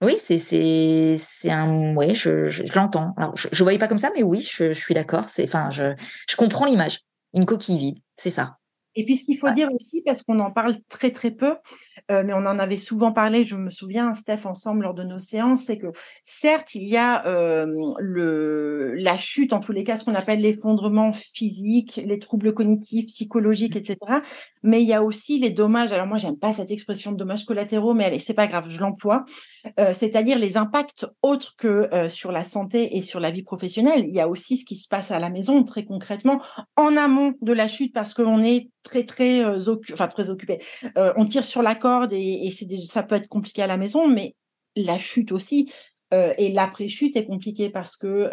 [0.01, 3.15] Oui, c'est un ouais, je, je, l'entends.
[3.17, 5.29] Alors je, je voyais pas comme ça, mais oui, je, je suis d'accord.
[5.29, 5.95] C'est enfin, je
[6.29, 7.01] je comprends l'image.
[7.35, 8.58] Une coquille vide, c'est ça.
[8.99, 11.55] Et puis, ce qu'il faut dire aussi, parce qu'on en parle très, très peu,
[12.11, 15.21] euh, mais on en avait souvent parlé, je me souviens, Steph, ensemble lors de nos
[15.21, 15.93] séances, c'est que
[16.25, 17.65] certes, il y a euh,
[18.01, 23.07] le, la chute, en tous les cas, ce qu'on appelle l'effondrement physique, les troubles cognitifs,
[23.07, 23.99] psychologiques, etc.
[24.65, 25.93] Mais il y a aussi les dommages.
[25.93, 28.81] Alors, moi, j'aime pas cette expression de dommages collatéraux, mais allez, c'est pas grave, je
[28.81, 29.25] l'emploie.
[29.79, 34.07] Euh, c'est-à-dire les impacts autres que sur la santé et sur la vie professionnelle.
[34.09, 36.43] Il y a aussi ce qui se passe à la maison, très concrètement,
[36.75, 40.59] en amont de la chute, parce qu'on est très très euh, occupé.
[40.97, 42.53] Euh, on tire sur la corde et,
[42.87, 44.35] ça peut être compliqué à la maison, mais
[44.77, 45.73] la chute aussi.
[46.15, 48.31] Euh, et l'après-chute est compliqué parce que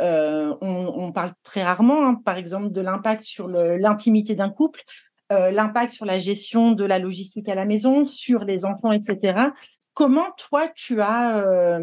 [0.61, 4.81] on, parle très rarement, hein, par exemple, de l'impact sur l'intimité d'un couple,
[5.29, 9.49] l'impact sur la gestion de la logistique à la maison, sur les enfants, etc.
[9.93, 11.79] Comment toi tu as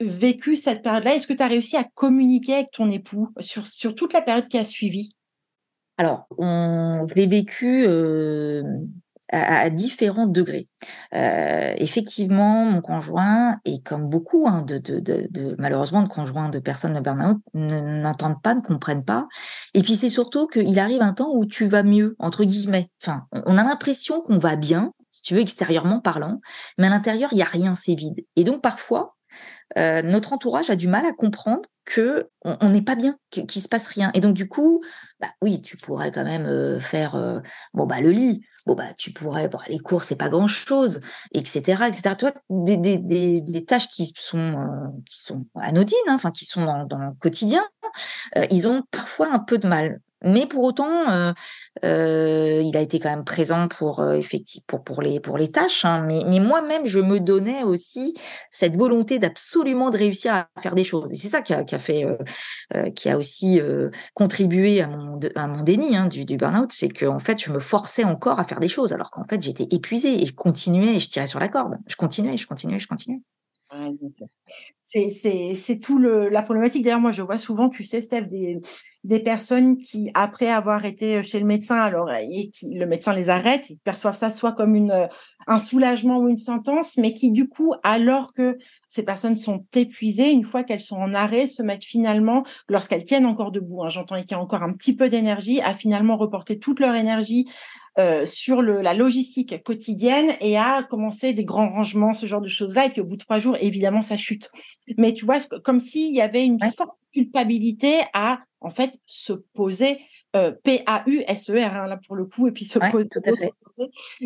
[0.00, 1.14] vécu cette période-là?
[1.14, 4.48] Est-ce que tu as réussi à communiquer avec ton époux sur, sur toute la période
[4.48, 5.10] qui a suivi?
[6.02, 8.64] Alors, on, je l'ai vécu euh,
[9.30, 10.66] à, différents degrés.
[11.14, 16.98] Euh, effectivement, mon conjoint, et comme beaucoup hein, de, malheureusement de conjoints de personnes de
[16.98, 19.28] burn-out, n'entendent pas, ne comprennent pas.
[19.74, 22.90] Et puis c'est surtout qu'il arrive un temps où tu vas mieux, entre guillemets.
[23.00, 26.40] Enfin, on a l'impression qu'on va bien, si tu veux, extérieurement parlant,
[26.78, 28.26] mais à l'intérieur, il n'y a rien, c'est vide.
[28.34, 29.14] Et donc parfois,
[29.78, 33.68] euh, notre entourage a du mal à comprendre que on n'est pas bien, qu'il se
[33.68, 34.10] passe rien.
[34.14, 34.82] Et donc du coup,
[35.20, 37.40] bah oui, tu pourrais quand même euh, faire euh,
[37.74, 41.00] bon bah le lit, bon bah tu pourrais les cours c'est pas grand chose,
[41.32, 41.84] etc.
[41.88, 42.14] etc.
[42.16, 44.56] Toi, des, des, tâches qui sont
[45.08, 47.64] qui sont anodines, hein, enfin qui sont dans le quotidien,
[48.50, 50.00] ils ont parfois un peu de mal.
[50.24, 51.32] Mais pour autant, euh,
[51.84, 55.84] euh, il a été quand même présent pour euh, effectivement pour les tâches.
[55.84, 56.06] Hein.
[56.06, 58.14] mais moi-même, je me donnais aussi
[58.50, 61.08] cette volonté d'absolument de réussir à faire des choses.
[61.10, 62.06] Et c'est ça qui a, fait
[62.94, 63.60] qui a aussi
[64.14, 68.04] contribué à mon déni hein, du, du burn-out, c'est que en fait, je me forçais
[68.04, 71.08] encore à faire des choses, alors qu'en fait, j'étais épuisée et je continuais et je
[71.08, 71.78] tirais sur la corde.
[71.86, 73.22] Je continuais, je continuais, je continuais
[74.92, 76.82] c'est tout le, la problématique.
[76.84, 78.26] D'ailleurs, moi, je vois souvent, tu sais, Steph,
[79.04, 83.28] des, personnes qui, après avoir été chez le médecin, alors et qui, le médecin les
[83.30, 84.92] arrête, ils perçoivent ça soit comme
[85.46, 90.30] un soulagement ou une sentence, mais qui, du coup, alors que ces personnes sont épuisées,
[90.30, 94.16] une fois qu'elles sont en arrêt, se mettent finalement, lorsqu'elles tiennent encore debout, hein, j'entends
[94.16, 97.48] qu'il y a encore un petit peu d'énergie, à finalement reporter toute leur énergie
[97.98, 102.48] euh, sur le, la logistique quotidienne et à commencer des grands rangements, ce genre de
[102.48, 102.86] choses-là.
[102.86, 104.50] Et puis au bout de trois jours, évidemment, ça chute.
[104.96, 109.98] Mais tu vois, comme s'il y avait une forte culpabilité à en fait se poser
[110.36, 113.08] euh, P-A-U-S-E-R hein, là pour le coup et puis se poser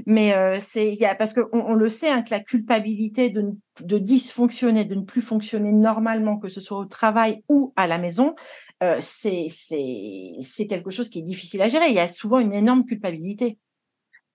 [0.07, 3.31] mais euh, c'est il y a parce que on, le sait hein, que la culpabilité
[3.31, 7.87] de, de dysfonctionner de ne plus fonctionner normalement que ce soit au travail ou à
[7.87, 8.35] la maison
[8.83, 11.89] euh, c'est c'est quelque chose qui est difficile à gérer.
[11.89, 13.59] Il y a souvent une énorme culpabilité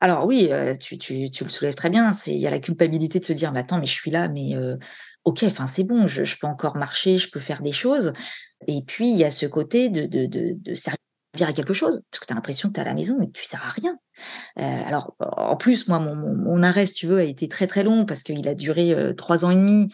[0.01, 2.11] alors oui, tu, le soulèves très bien.
[2.25, 4.55] Il y a la culpabilité de se dire, mais attends, mais je suis là, mais
[5.23, 8.13] ok, enfin c'est bon, je, peux encore marcher, je peux faire des choses.
[8.67, 10.97] Et puis il y a ce côté de, servir
[11.41, 13.29] à quelque chose, parce que tu as l'impression que tu es à la maison, mais
[13.31, 13.95] tu sers à rien.
[14.57, 18.23] Alors en plus, moi, mon, arrêt, si tu veux, a été très très long parce
[18.23, 19.93] qu'il a duré trois ans et demi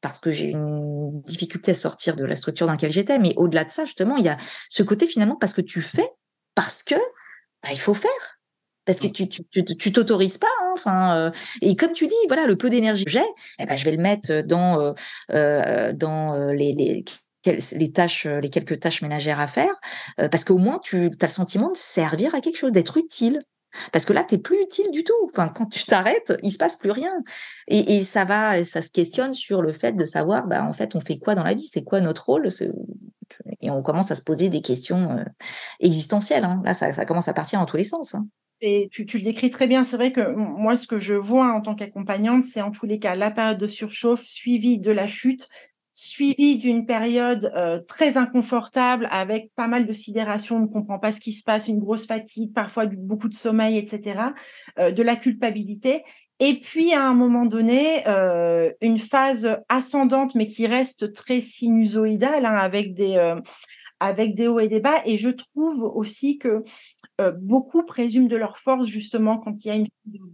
[0.00, 3.18] parce que j'ai une difficulté à sortir de la structure dans laquelle j'étais.
[3.18, 4.36] Mais au-delà de ça, justement, il y a
[4.68, 6.08] ce côté finalement parce que tu fais,
[6.54, 6.94] parce que
[7.62, 8.37] bah, il faut faire
[8.88, 9.28] parce que mmh.
[9.28, 12.70] tu tu tu t'autorises pas hein, enfin euh, et comme tu dis voilà le peu
[12.70, 13.20] d'énergie que j'ai
[13.58, 14.92] eh ben je vais le mettre dans euh,
[15.34, 17.04] euh dans les, les
[17.72, 19.72] les tâches, les quelques tâches ménagères à faire,
[20.16, 23.42] parce qu'au moins tu as le sentiment de servir à quelque chose, d'être utile.
[23.92, 25.12] Parce que là, tu n'es plus utile du tout.
[25.24, 27.12] Enfin, quand tu t'arrêtes, il se passe plus rien.
[27.66, 31.00] Et, ça va, ça se questionne sur le fait de savoir, bah, en fait, on
[31.00, 31.66] fait quoi dans la vie?
[31.66, 32.48] C'est quoi notre rôle?
[33.60, 35.24] Et on commence à se poser des questions
[35.80, 36.44] existentielles.
[36.44, 36.62] Hein.
[36.64, 38.14] Là, ça, ça, commence à partir en tous les sens.
[38.14, 38.26] Hein
[38.60, 39.84] tu, tu, le décris très bien.
[39.84, 42.98] C'est vrai que moi, ce que je vois en tant qu'accompagnante, c'est en tous les
[42.98, 45.48] cas la période de surchauffe suivie de la chute,
[45.98, 51.10] suivie d'une période euh, très inconfortable avec pas mal de sidération, on ne comprend pas
[51.10, 54.20] ce qui se passe, une grosse fatigue, parfois beaucoup de sommeil, etc.,
[54.78, 56.04] euh, de la culpabilité.
[56.38, 62.46] Et puis, à un moment donné, euh, une phase ascendante, mais qui reste très sinusoïdale,
[62.46, 63.34] hein, avec des
[63.98, 65.02] avec des hauts et des bas.
[65.04, 66.62] Et je trouve aussi que
[67.40, 69.88] beaucoup présument de leur force justement quand il y a une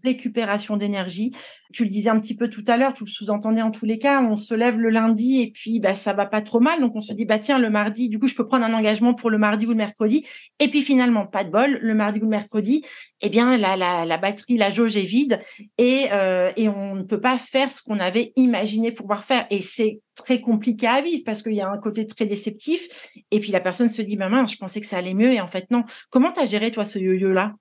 [0.05, 1.33] récupération d'énergie.
[1.74, 3.98] Tu le disais un petit peu tout à l'heure, tu le sous-entendais en tous les
[3.98, 6.94] cas, on se lève le lundi et puis bah ça va pas trop mal, donc
[6.94, 9.28] on se dit bah tiens le mardi, du coup je peux prendre un engagement pour
[9.28, 10.24] le mardi ou le mercredi,
[10.60, 12.84] et puis finalement pas de bol, le mardi ou le mercredi,
[13.20, 15.40] eh bien la, la, batterie, la jauge est vide
[15.76, 19.46] et, euh, et on ne peut pas faire ce qu'on avait imaginé pouvoir faire.
[19.50, 22.87] Et c'est très compliqué à vivre parce qu'il y a un côté très déceptif.
[23.30, 25.40] Et puis la personne se dit bah mince, je pensais que ça allait mieux et
[25.40, 25.84] en fait non.
[26.10, 27.54] Comment tu as géré toi ce yo-yo là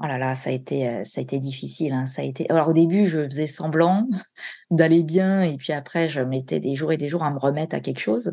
[0.00, 1.92] Oh là là, ça a été, euh, ça a été difficile.
[1.92, 2.06] Hein.
[2.06, 2.48] Ça a été.
[2.50, 4.08] Alors au début, je faisais semblant
[4.70, 7.74] d'aller bien, et puis après, je mettais des jours et des jours à me remettre
[7.74, 8.32] à quelque chose.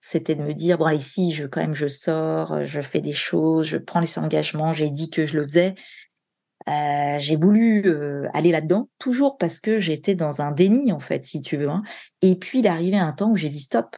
[0.00, 3.66] C'était de me dire bon, ici, je quand même, je sors, je fais des choses,
[3.66, 4.72] je prends les engagements.
[4.72, 5.74] J'ai dit que je le faisais.
[6.68, 11.24] Euh, j'ai voulu euh, aller là-dedans, toujours parce que j'étais dans un déni en fait,
[11.24, 11.68] si tu veux.
[11.68, 11.82] Hein.
[12.22, 13.96] Et puis il est arrivé un temps où j'ai dit stop.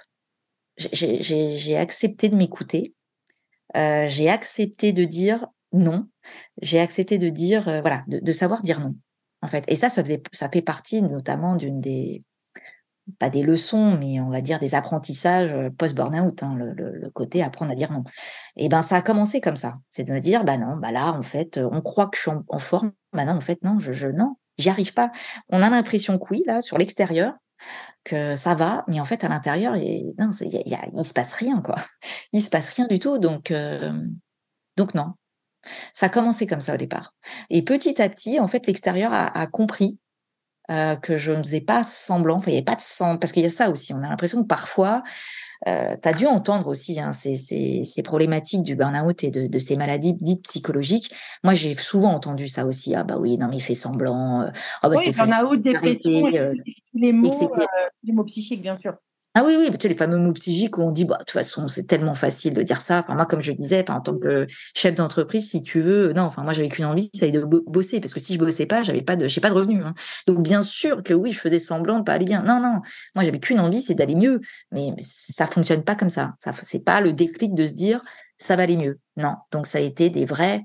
[0.77, 2.95] J'ai accepté de m'écouter.
[3.77, 6.09] Euh, j'ai accepté de dire non.
[6.63, 8.95] J'ai accepté de dire, euh, voilà, de, savoir dire non,
[9.43, 9.65] en fait.
[9.69, 12.25] Et ça, ça, faisait, ça fait partie notamment d'une des,
[13.19, 17.73] pas des leçons, mais on va dire des apprentissages euh, post-burnout, hein, le, côté apprendre
[17.73, 18.05] à dire non.
[18.57, 19.79] Et ben, ça a commencé comme ça.
[19.91, 22.31] C'est de me dire, bah non, bah là, en fait, on croit que je suis
[22.49, 22.93] en, forme.
[23.13, 25.13] Bah non, en fait, non, je, je non, j'y arrive pas.
[25.49, 27.35] On a l'impression que oui, là, sur l'extérieur,
[28.05, 31.77] que ça va, mais en fait, à l'intérieur, il, il se passe rien, quoi.
[32.33, 33.19] Il se passe rien du tout.
[33.19, 33.93] Donc, euh,
[34.77, 35.15] donc non,
[35.93, 37.15] ça a commencé comme ça au départ.
[37.51, 39.99] Et petit à petit, en fait, l'extérieur a, compris
[40.71, 43.43] euh, que je ne faisais pas semblant, enfin, il n'y avait pas de parce qu'il
[43.43, 43.95] y a ça aussi.
[43.95, 45.03] On a l'impression que parfois,
[45.67, 49.47] euh, tu as dû entendre aussi hein, ces, ces, ces, problématiques du burn-out et de,
[49.47, 51.13] de, ces maladies dites psychologiques.
[51.45, 52.95] Moi, j'ai souvent entendu ça aussi.
[52.95, 54.43] Ah bah oui, non mais il fait semblant.
[54.43, 54.49] Euh,
[54.83, 56.53] oh, bah, oui, burn-out, dépression, euh,
[56.95, 57.53] les mots,
[58.03, 58.97] les mots psychiques, bien sûr.
[59.39, 61.69] Ah oui, oui, tu les fameux mots psychiques où on dit, bah, de toute façon,
[61.69, 63.01] c'est tellement facile de dire ça.
[63.01, 66.43] Enfin, moi, comme je disais, en tant que chef d'entreprise, si tu veux, non, enfin,
[66.43, 69.15] moi, j'avais qu'une envie, c'est de bosser, parce que si je bossais pas, j'avais pas
[69.15, 69.85] de, j'ai pas de revenus.
[69.85, 69.91] Hein.
[70.27, 72.43] Donc, bien sûr que oui, je faisais semblant de pas aller bien.
[72.45, 72.81] Non, non,
[73.15, 74.41] moi, j'avais qu'une envie, c'est d'aller mieux.
[74.73, 76.33] Mais ça fonctionne pas comme ça.
[76.43, 78.01] Ça, c'est pas le déclic de se dire,
[78.39, 79.01] ça va aller mieux.
[79.19, 79.35] Non.
[79.53, 80.63] Donc, ça a été des vrais,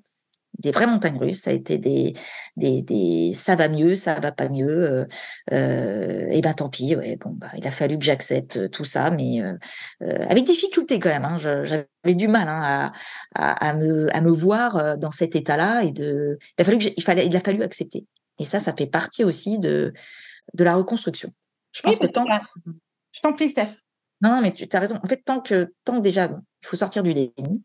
[0.59, 2.13] des vraies montagnes russes, ça a été des,
[2.57, 5.05] des, des ça va mieux, ça va pas mieux, euh,
[5.51, 8.85] euh, et ben tant pis, ouais, bon bah il a fallu que j'accepte euh, tout
[8.85, 9.57] ça, mais euh,
[10.29, 11.25] avec difficulté quand même.
[11.25, 12.93] Hein, j'avais du mal hein, à,
[13.35, 16.93] à, à, me, à me voir dans cet état-là et de, il a fallu que
[16.95, 18.05] il fallait, il a fallu accepter.
[18.39, 19.93] Et ça, ça fait partie aussi de
[20.53, 21.29] de la reconstruction.
[21.71, 22.25] Je pense que tant...
[23.13, 23.75] Je t'en prie, Steph.
[24.21, 24.99] Non, non, mais tu as raison.
[25.03, 26.29] En fait, tant que, tant que déjà,
[26.61, 27.63] il faut sortir du déni.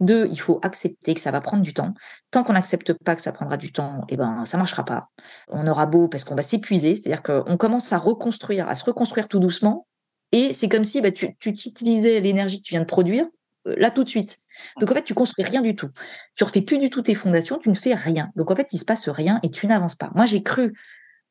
[0.00, 1.94] Deux, il faut accepter que ça va prendre du temps.
[2.30, 5.08] Tant qu'on n'accepte pas que ça prendra du temps, eh ben, ça marchera pas.
[5.48, 6.94] On aura beau parce qu'on va s'épuiser.
[6.94, 9.86] C'est-à-dire qu'on commence à reconstruire, à se reconstruire tout doucement.
[10.32, 13.26] Et c'est comme si bah, tu, utilisais l'énergie que tu viens de produire
[13.68, 14.38] euh, là tout de suite.
[14.80, 15.90] Donc en fait, tu construis rien du tout.
[16.34, 18.30] Tu refais plus du tout tes fondations, tu ne fais rien.
[18.34, 20.10] Donc en fait, il se passe rien et tu n'avances pas.
[20.14, 20.72] Moi, j'ai cru,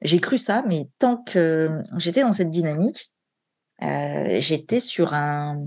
[0.02, 3.14] j'ai cru ça, mais tant que j'étais dans cette dynamique,
[3.82, 5.66] euh, j'étais sur un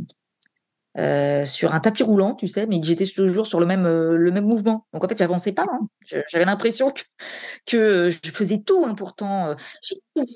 [0.97, 4.31] euh, sur un tapis roulant, tu sais, mais j'étais toujours sur le même euh, le
[4.31, 4.87] même mouvement.
[4.93, 5.67] Donc en fait, j'avançais pas.
[5.71, 5.89] Hein.
[6.29, 7.03] J'avais l'impression que,
[7.67, 8.85] que je faisais tout.
[8.87, 10.27] Hein, pourtant, euh, tu,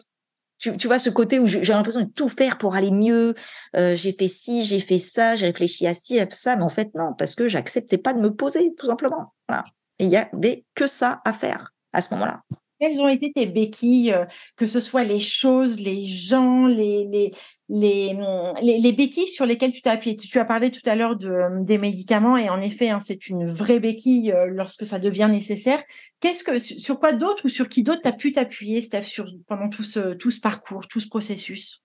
[0.58, 3.34] tu, vois ce côté où j'ai l'impression de tout faire pour aller mieux.
[3.76, 6.68] Euh, j'ai fait ci, j'ai fait ça, j'ai réfléchi à ci, à ça, mais en
[6.68, 9.34] fait non, parce que j'acceptais pas de me poser, tout simplement.
[9.48, 9.64] Voilà.
[10.00, 12.42] Et il y avait que ça à faire à ce moment-là.
[12.80, 14.24] Quelles ont été tes béquilles, euh,
[14.56, 17.32] que ce soit les choses, les gens, les, les,
[17.68, 18.16] les,
[18.62, 20.16] les, béquilles sur lesquelles tu t'es appuyé?
[20.16, 23.50] Tu as parlé tout à l'heure euh, des médicaments et en effet, hein, c'est une
[23.50, 25.82] vraie béquille euh, lorsque ça devient nécessaire.
[26.20, 29.68] Qu'est-ce que, sur quoi d'autre ou sur qui d'autre tu pu t'appuyer, Steph, sur, pendant
[29.68, 31.82] tout ce, tout ce parcours, tout ce processus?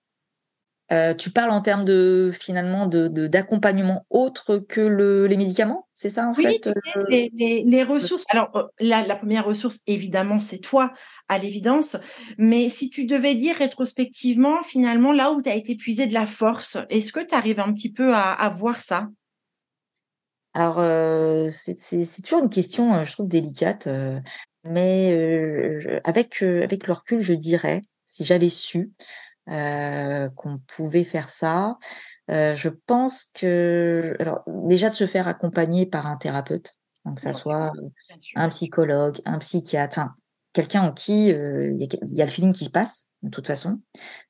[0.94, 6.08] Euh, tu parles en termes de finalement de d'accompagnement autre que le, les médicaments, c'est
[6.08, 6.72] ça en fait euh,
[7.08, 8.24] les, les, les, ressources.
[8.28, 10.92] Alors euh, la, la première ressource, évidemment, c'est toi,
[11.28, 11.96] à l'évidence.
[12.38, 16.28] Mais si tu devais dire rétrospectivement, finalement, là où tu as été puisé de la
[16.28, 19.08] force, est-ce que tu arrives un petit peu à, à voir ça?
[20.52, 23.88] Alors euh, c'est toujours une question, je trouve délicate,
[24.62, 25.12] mais
[26.04, 28.92] avec avec le recul, je dirais, si j'avais su,
[29.50, 31.76] euh, qu'on pouvait faire ça.
[32.30, 36.72] Euh, je pense que, alors déjà de se faire accompagner par un thérapeute,
[37.04, 37.70] donc que ça soit
[38.36, 40.14] un psychologue, un psychiatre, enfin
[40.54, 43.82] quelqu'un en qui euh, il y, a le feeling qui se passe de toute façon,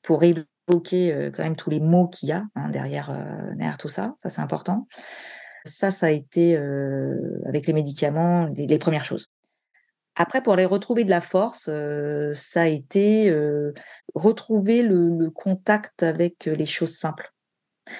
[0.03, 3.12] pour évoquer quand même tous les mots qu'il y a hein, derrière
[3.55, 4.17] derrière tout ça.
[4.19, 4.87] Ça c'est important.
[5.65, 6.57] Ça, ça a été
[7.47, 9.31] avec les médicaments les premières choses.
[10.17, 13.73] Après, pour les retrouver de la force, euh, ça a été euh,
[14.15, 17.33] retrouver le, contact avec euh, les choses simples.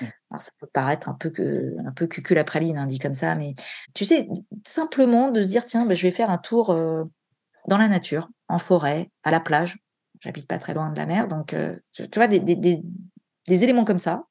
[0.01, 0.05] Mmh.
[0.31, 3.55] Alors, ça peut paraître un peu que, un peu cuculapraline, hein, dit comme ça, mais
[3.95, 4.29] tu sais,
[4.65, 6.75] simplement de se dire, tiens, ben, je vais faire un tour
[7.69, 9.77] dans la nature, en forêt, à la plage.
[10.21, 11.55] J'habite pas très loin de la mer, donc
[11.93, 12.81] tu, vois, des, des, des,
[13.47, 14.25] des, éléments comme ça.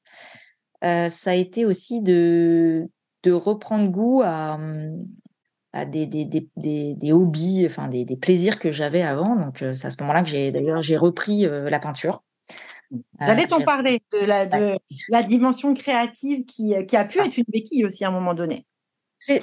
[0.82, 2.90] ça a été aussi de,
[3.22, 5.06] de reprendre goût à, hum,
[5.74, 6.48] à des, des, des,
[6.94, 9.34] des, hobbies, enfin des, plaisirs que j'avais avant.
[9.34, 12.22] Donc euh, c'est à ce moment-là que j'ai d'ailleurs j'ai repris euh, la peinture.
[13.20, 17.26] J'allais t'en parler de la, de la dimension créative qui, qui a pu ah.
[17.26, 18.66] être une béquille aussi à un moment donné.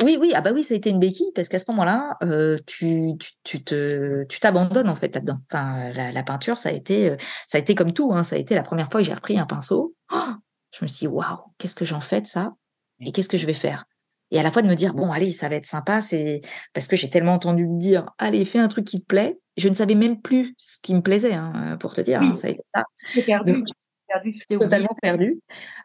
[0.03, 2.57] Oui, oui, ah bah oui, ça a été une béquille parce qu'à ce moment-là, euh,
[2.67, 5.39] tu, tu, tu, te, tu t'abandonnes en fait là-dedans.
[5.51, 7.15] Enfin, la, la, peinture, ça a été,
[7.47, 8.13] ça a été comme tout.
[8.13, 9.95] Hein, ça a été la première fois que j'ai repris un pinceau.
[10.13, 10.33] Oh,
[10.71, 12.53] je me suis dit, waouh, qu'est-ce que j'en fais de ça?
[12.99, 13.85] Et qu'est-ce que je vais faire?
[14.31, 16.41] Et à la fois de me dire bon allez ça va être sympa c'est
[16.73, 19.37] parce que j'ai tellement entendu me dire allez fais un truc qui te plaît.
[19.57, 22.47] Je ne savais même plus ce qui me plaisait hein, pour te dire hein, ça
[22.47, 22.85] a été ça.
[23.25, 23.63] Perdu.
[24.07, 25.41] perdu totalement perdu.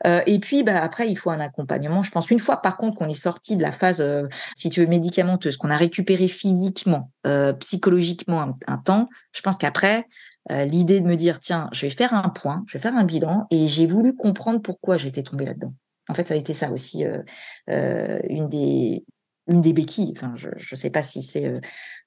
[0.07, 2.27] Euh, et puis bah après il faut un accompagnement je pense.
[2.27, 4.23] Qu'une fois par contre qu'on est sorti de la phase euh,
[4.55, 9.57] si tu veux médicamenteuse qu'on a récupéré physiquement euh, psychologiquement un, un, temps je pense
[9.57, 10.07] qu'après
[10.53, 13.05] euh, l'idée de me dire tiens je vais faire un point je vais faire un
[13.05, 15.75] bilan et j'ai voulu comprendre pourquoi j'étais tombée là-dedans
[16.09, 17.05] en fait, ça a été ça aussi
[17.69, 19.05] une des
[19.49, 20.13] une des béquilles.
[20.17, 21.61] Enfin, je ne sais pas si c'est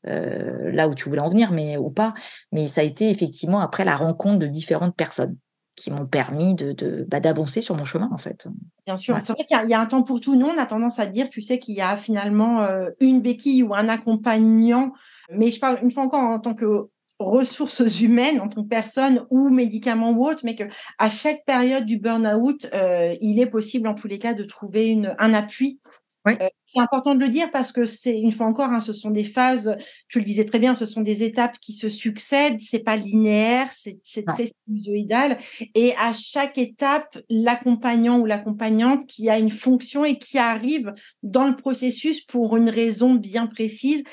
[0.07, 2.13] euh, là où tu voulais en venir, mais ou pas.
[2.51, 5.37] Mais ça a été effectivement après la rencontre de différentes personnes
[5.75, 8.47] qui m'ont permis de, bah, d'avancer sur mon chemin en fait.
[8.85, 10.35] Bien sûr, c'est vrai qu'il y, a un temps pour tout.
[10.35, 12.67] Nous, on a tendance à dire, tu sais, qu'il y a finalement
[12.99, 14.91] une béquille ou un accompagnant.
[15.31, 16.89] Mais je parle une fois encore en tant que
[17.19, 20.63] ressources humaines en tant que personne ou médicaments ou autre, mais que
[20.97, 24.87] à chaque période du burn-out, euh, il est possible en tous les cas de trouver
[24.87, 25.79] une, un appui.
[26.25, 26.33] Oui.
[26.41, 29.09] Euh, c'est important de le dire parce que c'est une fois encore, hein, ce sont
[29.09, 29.75] des phases.
[30.09, 32.59] Tu le disais très bien, ce sont des étapes qui se succèdent.
[32.59, 35.37] C'est pas linéaire, c'est, c'est très sinusoïdal.
[35.75, 40.93] Et à chaque étape, l'accompagnant ou l'accompagnante qui a une fonction et qui arrive
[41.23, 44.03] dans le processus pour une raison bien précise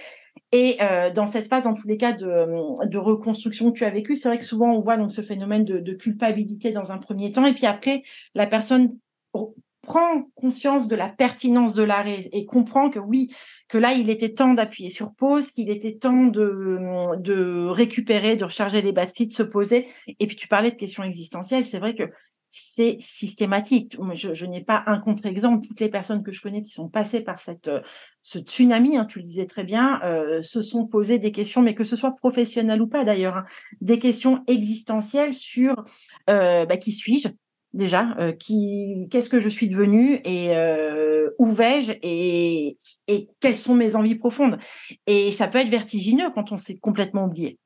[0.53, 3.91] et euh, dans cette phase, en tous les cas, de, de reconstruction que tu as
[3.91, 6.99] vécu, c'est vrai que souvent on voit donc ce phénomène de, de, culpabilité dans un
[6.99, 8.03] premier temps, et puis après,
[8.35, 8.97] la personne
[9.83, 13.33] prend conscience de la pertinence de l'arrêt et comprend que oui,
[13.69, 16.79] que là, il était temps d'appuyer sur pause, qu'il était temps de,
[17.19, 19.89] de récupérer, de recharger les batteries, de se poser.
[20.07, 22.05] Et puis tu parlais de questions existentielles, c'est vrai que
[22.59, 23.99] c'est systématique.
[24.15, 25.67] Je, n'ai pas un contre-exemple.
[25.67, 27.81] Toutes les personnes que je connais qui sont passées par cette, euh,
[28.23, 31.75] ce tsunami, hein, tu le disais très bien, euh, se sont posées des questions, mais
[31.75, 33.45] que ce soit professionnel ou pas d'ailleurs, hein,
[33.81, 35.85] des questions existentielles sur
[36.31, 37.29] euh, bah, qui suis-je
[37.75, 40.49] déjà qui qu'est-ce que je suis devenue et
[41.39, 44.57] où vais-je et, et quelles sont mes envies profondes
[45.07, 47.59] et ça peut être vertigineux quand on s'est complètement oublié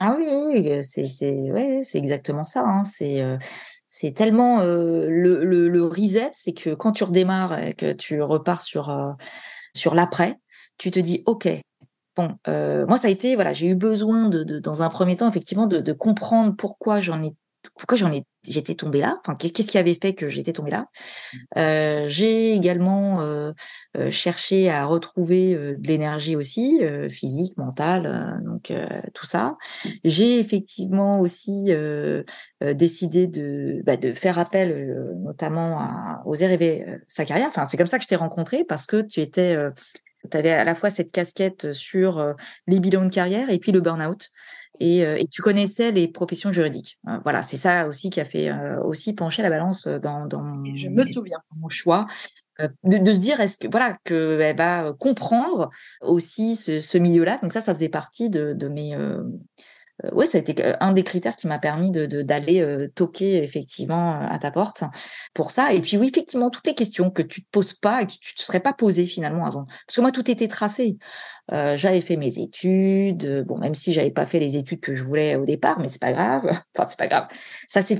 [0.00, 2.62] ah oui, oui, c'est c'est ouais, c'est exactement ça.
[2.64, 2.84] Hein.
[2.84, 3.20] C'est
[3.88, 9.16] c'est tellement le, le, reset, c'est que quand tu redémarres et que tu repars sur
[9.74, 10.36] sur l'après,
[10.76, 11.48] tu te dis ok.
[12.16, 15.66] Bon, moi ça a été voilà, j'ai eu besoin de, dans un premier temps effectivement
[15.66, 17.34] de comprendre pourquoi j'en ai
[17.78, 19.18] pourquoi j'en ai j'étais tombée là?
[19.20, 20.86] Enfin qu'est-ce qui avait fait que j'étais tombée là?
[20.86, 21.38] Mmh.
[21.58, 23.52] euh, j'ai également euh,
[23.96, 28.72] euh, cherché à retrouver de l'énergie aussi physique mentale donc
[29.14, 29.56] tout ça.
[30.04, 31.70] J'ai effectivement aussi
[32.60, 37.86] décidé de bah, de faire appel notamment à oser rêver sa carrière enfin c'est comme
[37.86, 39.56] ça que je t'ai rencontré parce que tu étais
[40.30, 42.34] tu avais à la fois cette casquette sur
[42.66, 44.30] les bilans de carrière et puis le burn-out
[44.80, 46.98] et, euh, et, tu connaissais les professions juridiques.
[47.08, 50.64] Euh, voilà, c'est ça aussi qui a fait euh, aussi pencher la balance dans, dans
[50.64, 51.38] je me souviens.
[51.56, 52.06] mon choix.
[52.58, 57.52] De, de, se dire est-ce que voilà qu'elle va comprendre aussi ce, ce milieu-là donc
[57.52, 59.22] ça ça faisait partie de, de mes euh,
[60.12, 64.14] ouais, ça a été un des critères qui m'a permis de d'aller euh, toquer effectivement
[64.14, 64.84] euh, à ta porte
[65.34, 65.72] pour ça.
[65.72, 68.34] Et puis oui, effectivement, toutes les questions que tu te poses pas et que tu
[68.34, 70.98] te serais pas posées finalement avant, parce que moi tout était tracé.
[71.50, 75.02] Euh, j'avais fait mes études, bon même si j'avais pas fait les études que je
[75.02, 76.44] voulais au départ, mais c'est pas grave.
[76.76, 77.28] enfin c'est pas grave.
[77.68, 77.98] Ça s'est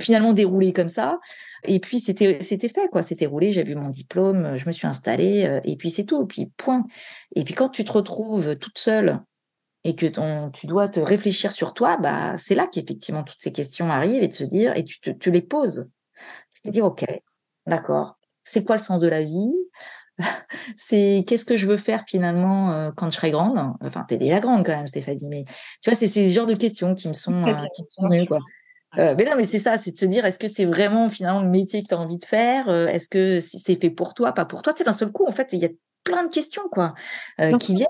[0.00, 1.18] finalement déroulé comme ça.
[1.64, 3.52] Et puis c'était c'était fait quoi, c'était roulé.
[3.52, 6.22] J'ai vu mon diplôme, je me suis installée et puis c'est tout.
[6.22, 6.84] Et puis point.
[7.36, 9.20] Et puis quand tu te retrouves toute seule
[9.84, 13.52] et que ton, tu dois te réfléchir sur toi, bah, c'est là qu'effectivement toutes ces
[13.52, 15.90] questions arrivent et de se dire, et tu, te, tu les poses.
[16.54, 17.04] Tu te dis, OK,
[17.66, 19.52] d'accord, c'est quoi le sens de la vie?
[20.76, 23.58] C'est qu'est-ce que je veux faire finalement euh, quand je serai grande?
[23.80, 25.44] Enfin, tu es déjà grande quand même, Stéphanie, mais
[25.80, 28.26] tu vois, c'est ces genres de questions qui me sont, euh, qui me sont venues,
[28.26, 28.40] quoi.
[28.98, 31.40] Euh, mais non, mais c'est ça, c'est de se dire, est-ce que c'est vraiment finalement
[31.40, 32.68] le métier que tu as envie de faire?
[32.68, 34.74] Est-ce que c'est fait pour toi, pas pour toi?
[34.74, 35.70] Tu sais, d'un seul coup, en fait, il y a
[36.04, 36.94] plein de questions, quoi,
[37.60, 37.88] qui viennent.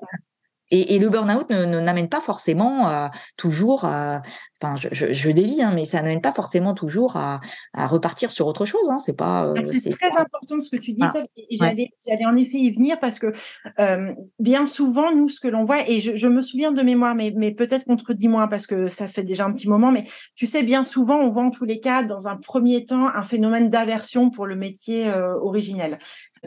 [0.71, 4.23] Et, et, le burn-out ne, n'amène pas forcément euh, toujours, à,
[4.63, 7.41] enfin, je, je, je dévie, hein, mais ça n'amène pas forcément toujours à,
[7.73, 8.89] à, repartir sur autre chose.
[8.89, 9.47] Hein, c'est pas.
[9.47, 11.03] Euh, c'est, très important ce que tu dis.
[11.03, 11.13] Ah,
[11.51, 13.33] j'allais, j'allais en effet y venir parce que
[13.79, 17.15] euh, bien souvent, nous, ce que l'on voit, et je, je me souviens de mémoire,
[17.15, 20.05] mais, mais peut-être contredis-moi parce que ça fait déjà un petit moment, mais
[20.37, 23.25] tu sais, bien souvent, on voit en tous les cas, dans un premier temps, un
[23.25, 25.99] phénomène d'aversion pour le métier euh, originel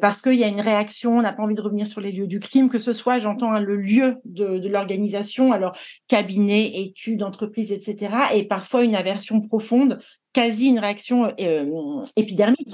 [0.01, 2.27] parce qu'il y a une réaction, on n'a pas envie de revenir sur les lieux
[2.27, 5.77] du crime, que ce soit, j'entends, hein, le lieu de, l'organisation, alors
[6.07, 9.99] cabinet, études, entreprises, etc., et parfois une aversion profonde,
[10.33, 12.73] quasi une réaction euh, épidermique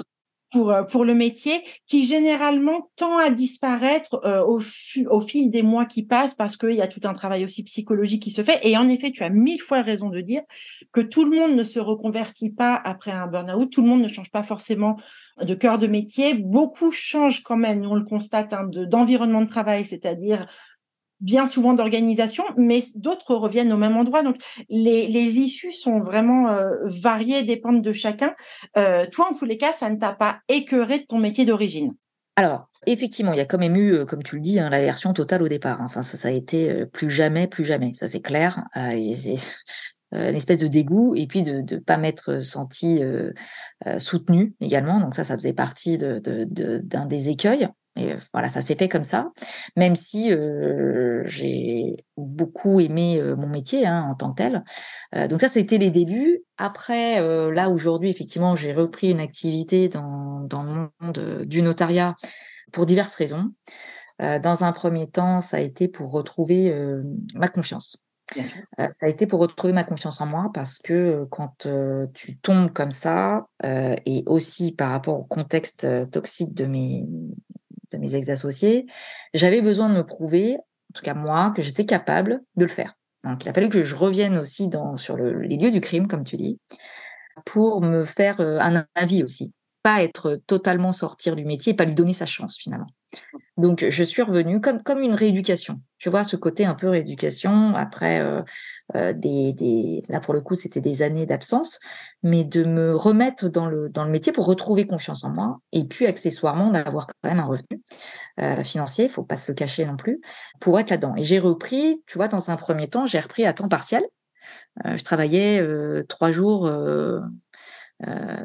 [0.50, 4.60] pour, euh, pour le métier qui généralement tend à disparaître euh, au,
[5.20, 8.30] fil des mois qui passent parce qu'il y a tout un travail aussi psychologique qui
[8.30, 8.60] se fait.
[8.62, 10.42] Et en effet, tu as mille fois raison de dire
[10.92, 14.08] que tout le monde ne se reconvertit pas après un burn-out, tout le monde ne
[14.08, 14.96] change pas forcément
[15.40, 16.34] de cœur de métier.
[16.34, 20.46] Beaucoup changent quand même, on le constate, hein, d'environnement de travail, c'est-à-dire
[21.20, 24.22] bien souvent d'organisation, mais d'autres reviennent au même endroit.
[24.22, 24.36] Donc,
[24.68, 28.34] les, les issues sont vraiment euh, variées, dépendent de chacun.
[28.76, 31.94] Euh, toi, en tous les cas, ça ne t'a pas écœuré de ton métier d'origine?
[32.36, 34.80] Alors, effectivement, il y a quand même eu, euh, comme tu le dis, hein, la
[34.80, 35.80] version totale au départ.
[35.80, 35.86] Hein.
[35.86, 37.92] Enfin, ça, ça a été plus jamais, plus jamais.
[37.92, 38.64] Ça, c'est clair.
[38.76, 38.92] Euh,
[40.12, 43.32] une espèce de dégoût et puis de ne pas m'être senti euh,
[43.98, 44.98] soutenu également.
[45.00, 47.68] Donc ça, ça faisait partie d'un de, de, des écueils.
[47.96, 49.30] Et voilà, ça s'est fait comme ça,
[49.76, 54.64] même si euh, j'ai beaucoup aimé euh, mon métier hein, en tant que tel.
[55.14, 56.42] Euh, donc ça, c'était les débuts.
[56.56, 62.14] Après, euh, là aujourd'hui, effectivement, j'ai repris une activité dans, dans le monde du notariat
[62.72, 63.50] pour diverses raisons.
[64.20, 66.72] dans un premier temps, ça a été pour retrouver
[67.34, 67.96] ma confiance.
[68.36, 71.66] ça a été pour retrouver ma confiance en moi parce que quand
[72.14, 77.08] tu tombes comme ça, et aussi par rapport au contexte toxique de mes,
[77.92, 78.86] de mes ex-associés,
[79.34, 82.94] j'avais besoin de me prouver, en tout cas moi, que j'étais capable de le faire.
[83.24, 86.06] Donc, il a fallu que je revienne aussi dans, sur le, les lieux du crime,
[86.08, 86.58] comme tu dis,
[87.44, 89.52] pour me faire euh, un avis aussi.
[89.82, 92.88] Pas être totalement sortir du métier, pas lui donner sa chance finalement.
[93.56, 95.80] Donc, je suis revenue comme, comme une rééducation.
[95.98, 98.40] Tu vois, ce côté un peu rééducation après euh,
[98.94, 101.78] euh, des, des, là pour le coup, c'était des années d'absence,
[102.22, 105.84] mais de me remettre dans le, dans le métier pour retrouver confiance en moi et
[105.84, 107.82] puis accessoirement d'avoir quand même un revenu
[108.40, 110.20] euh, financier, faut pas se le cacher non plus,
[110.60, 111.14] pour être là-dedans.
[111.16, 114.04] Et j'ai repris, tu vois, dans un premier temps, j'ai repris à temps partiel.
[114.84, 115.62] Je travaillais
[116.08, 116.70] trois jours,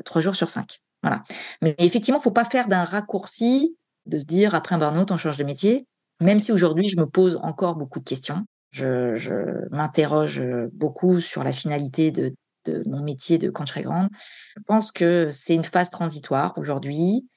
[0.04, 0.82] trois jours sur cinq.
[1.62, 3.76] Mais effectivement, faut pas faire d'un raccourci
[4.06, 5.88] de se dire après un burn-out, on change de métier,
[6.22, 8.46] même si aujourd'hui je me pose encore beaucoup de questions.
[8.72, 10.44] Je, m'interroge
[10.74, 12.36] beaucoup sur la finalité de,
[12.66, 14.10] de mon métier de quand je serai grande.
[14.58, 17.28] Je pense que c'est une phase transitoire aujourd'hui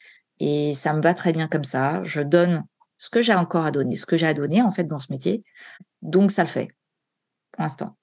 [0.40, 2.02] et ça me va très bien comme ça.
[2.02, 2.64] Je donne
[2.98, 5.12] ce que j'ai encore à donner, ce que j'ai à donner en fait dans ce
[5.12, 5.44] métier.
[6.02, 6.68] Donc ça le fait
[7.52, 7.96] pour l'instant.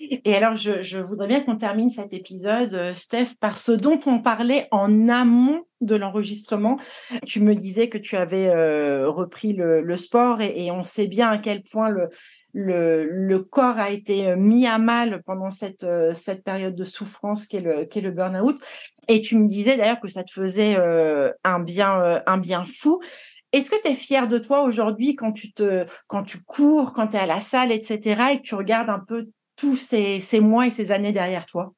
[0.00, 4.20] Et alors, je, voudrais bien qu'on termine cet épisode, euh, Steph, par ce dont on
[4.20, 6.78] parlait en amont de l'enregistrement.
[7.26, 11.38] Tu me disais que tu avais euh, repris le, sport et, on sait bien à
[11.38, 11.94] quel point
[12.52, 15.86] le, corps a été euh, mis à mal pendant cette,
[16.44, 18.56] période de souffrance qu'est le, le burn-out.
[19.08, 20.76] Et tu me disais d'ailleurs que ça te faisait
[21.44, 23.00] un, bien, un bien fou.
[23.52, 27.26] Est-ce que tu es fier de toi aujourd'hui quand tu cours, quand tu es à
[27.26, 31.12] la salle, etc., et que tu regardes un peu tous ces, mois et ces années
[31.12, 31.72] derrière toi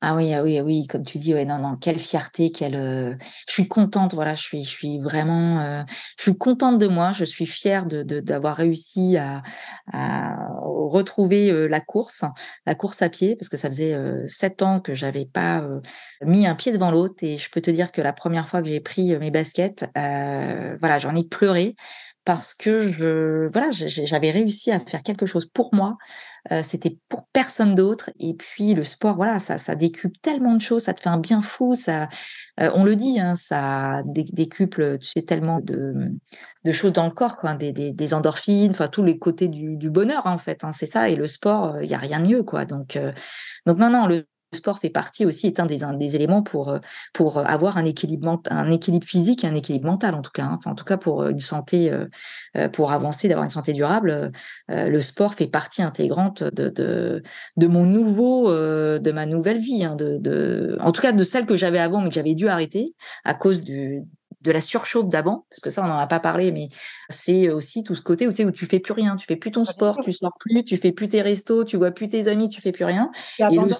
[0.00, 2.76] ah oui, ah oui, ah oui, comme tu dis, ouais, non, non, quelle fierté, quelle.
[2.76, 3.16] Euh,
[3.48, 5.82] je suis contente, voilà, je suis, je suis vraiment, euh,
[6.16, 9.42] je suis contente de moi, je suis fière de d'avoir réussi à,
[9.92, 12.24] à retrouver euh, la course,
[12.64, 13.96] la course à pied, parce que ça faisait
[14.28, 15.66] sept ans que j'avais pas
[16.22, 18.68] mis un pied devant l'autre, et je peux te dire que la première fois que
[18.68, 21.74] j'ai pris mes baskets, voilà, j'en ai pleuré
[22.28, 25.96] parce que je voilà j'avais réussi à faire quelque chose pour moi
[26.52, 30.60] euh, c'était pour personne d'autre et puis le sport voilà ça ça décuple tellement de
[30.60, 32.10] choses ça te fait un bien fou ça
[32.60, 35.94] euh, on le dit hein, ça décuple tu sais tellement de,
[36.64, 39.78] de choses dans le corps quoi des, des, des endorphines enfin tous les côtés du,
[39.78, 42.20] du bonheur en fait hein, c'est ça et le sport il euh, y a rien
[42.20, 42.98] de mieux quoi donc
[43.64, 44.26] donc non non le
[44.56, 46.78] sport fait partie aussi, est un des, des éléments pour, euh,
[47.12, 50.44] pour avoir un équilibre, un équilibre physique et un équilibre mental, en tout cas.
[50.44, 50.56] Hein.
[50.58, 54.32] Enfin, en tout cas, pour une santé, euh, pour avancer, d'avoir une santé durable,
[54.70, 57.22] euh, le sport fait partie intégrante de, de,
[57.56, 61.46] de mon nouveau, de ma nouvelle vie, hein, de, de, en tout cas de celle
[61.46, 62.94] que j'avais avant, mais que j'avais dû arrêter
[63.24, 64.02] à cause du,
[64.40, 66.68] de la surchauffe d'avant, parce que ça, on n'en a pas parlé, mais
[67.08, 69.36] c'est aussi tout ce côté où tu sais, où tu fais plus rien, tu fais
[69.36, 72.28] plus ton sport, tu sors plus, tu fais plus tes restos, tu vois plus tes
[72.28, 73.10] amis, tu fais plus rien.
[73.38, 73.74] Et, le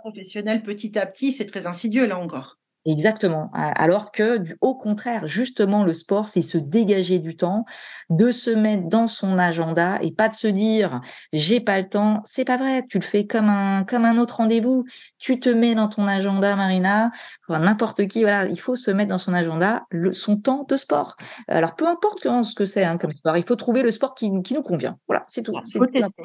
[0.00, 2.58] professionnel petit à petit, c'est très insidieux là encore.
[2.84, 3.48] Exactement.
[3.54, 7.64] Alors que, du, au contraire, justement, le sport, c'est se dégager du temps,
[8.10, 11.00] de se mettre dans son agenda et pas de se dire
[11.32, 12.20] j'ai pas le temps.
[12.24, 12.84] C'est pas vrai.
[12.88, 14.84] Tu le fais comme un comme un autre rendez-vous.
[15.18, 17.12] Tu te mets dans ton agenda, Marina.
[17.48, 21.16] N'importe qui, voilà, il faut se mettre dans son agenda le, son temps de sport.
[21.46, 24.30] Alors peu importe ce que c'est hein, comme sport, il faut trouver le sport qui,
[24.42, 24.98] qui nous convient.
[25.06, 25.54] Voilà, c'est tout.
[25.66, 26.24] Il faut tester.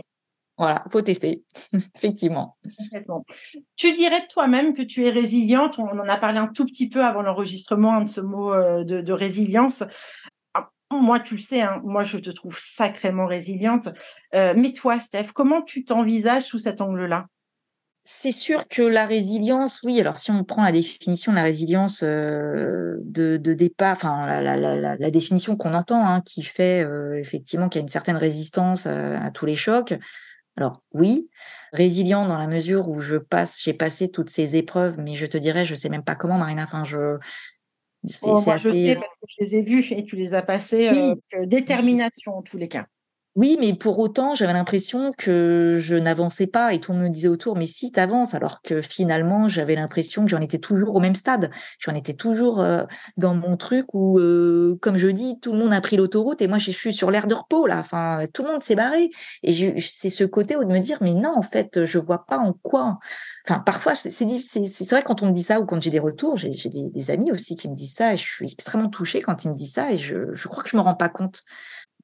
[0.58, 1.44] Voilà, faut tester,
[1.96, 2.58] effectivement.
[3.76, 5.78] Tu dirais de toi-même que tu es résiliente.
[5.78, 9.14] On en a parlé un tout petit peu avant l'enregistrement de ce mot euh, de,
[9.14, 9.84] résilience.
[10.56, 13.90] Ah, moi, tu le sais, hein, moi, je te trouve sacrément résiliente.
[14.34, 17.28] Euh, mais toi, Steph, comment tu t'envisages sous cet angle-là?
[18.04, 20.00] C'est sûr que la résilience, oui.
[20.00, 25.56] Alors, si on prend la définition de la résilience euh, de, départ, enfin la, définition
[25.56, 26.88] qu'on entend, hein, qui fait
[27.20, 29.94] effectivement qu'il y a une certaine résistance à tous les chocs,
[30.58, 31.30] alors oui,
[31.72, 35.38] résilient dans la mesure où je passe, j'ai passé toutes ces épreuves, mais je te
[35.38, 36.64] dirais, je sais même pas comment, Marina.
[36.64, 37.20] Enfin, je
[38.04, 38.70] c'est oh, assez...
[38.70, 40.90] je sais parce que je les ai vus et tu les as passés.
[40.90, 42.88] Euh, détermination en tous les cas.
[43.38, 47.14] Oui, mais pour autant, j'avais l'impression que je n'avançais pas et tout le monde me
[47.14, 51.00] disait autour, mais si, t'avances, alors que finalement, j'avais l'impression que j'en étais toujours au
[51.00, 51.52] même stade.
[51.78, 52.86] J'en étais toujours euh,
[53.16, 56.48] dans mon truc où, euh, comme je dis, tout le monde a pris l'autoroute et
[56.48, 57.78] moi, je suis sur l'air de repos, là.
[57.78, 59.12] Enfin, tout le monde s'est barré.
[59.44, 62.40] Et c'est ce côté où de me dire, mais non, en fait, je vois pas
[62.40, 62.98] en quoi.
[63.48, 66.50] Enfin, parfois, c'est vrai quand on me dit ça ou quand j'ai des retours, j'ai
[66.50, 69.56] des, amis aussi qui me disent ça et je suis extrêmement touchée quand ils me
[69.56, 71.44] disent ça et je, je crois que je me rends pas compte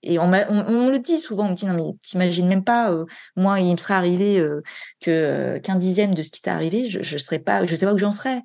[0.04, 3.06] et on, on, le dit souvent, on me dit non mais t'imagines même pas, euh,
[3.38, 4.62] moi il me serait arrivé euh,
[5.02, 7.86] que euh, qu'un dixième de ce qui t'est arrivé, je, je serais pas, je sais
[7.86, 8.42] pas où j'en serais.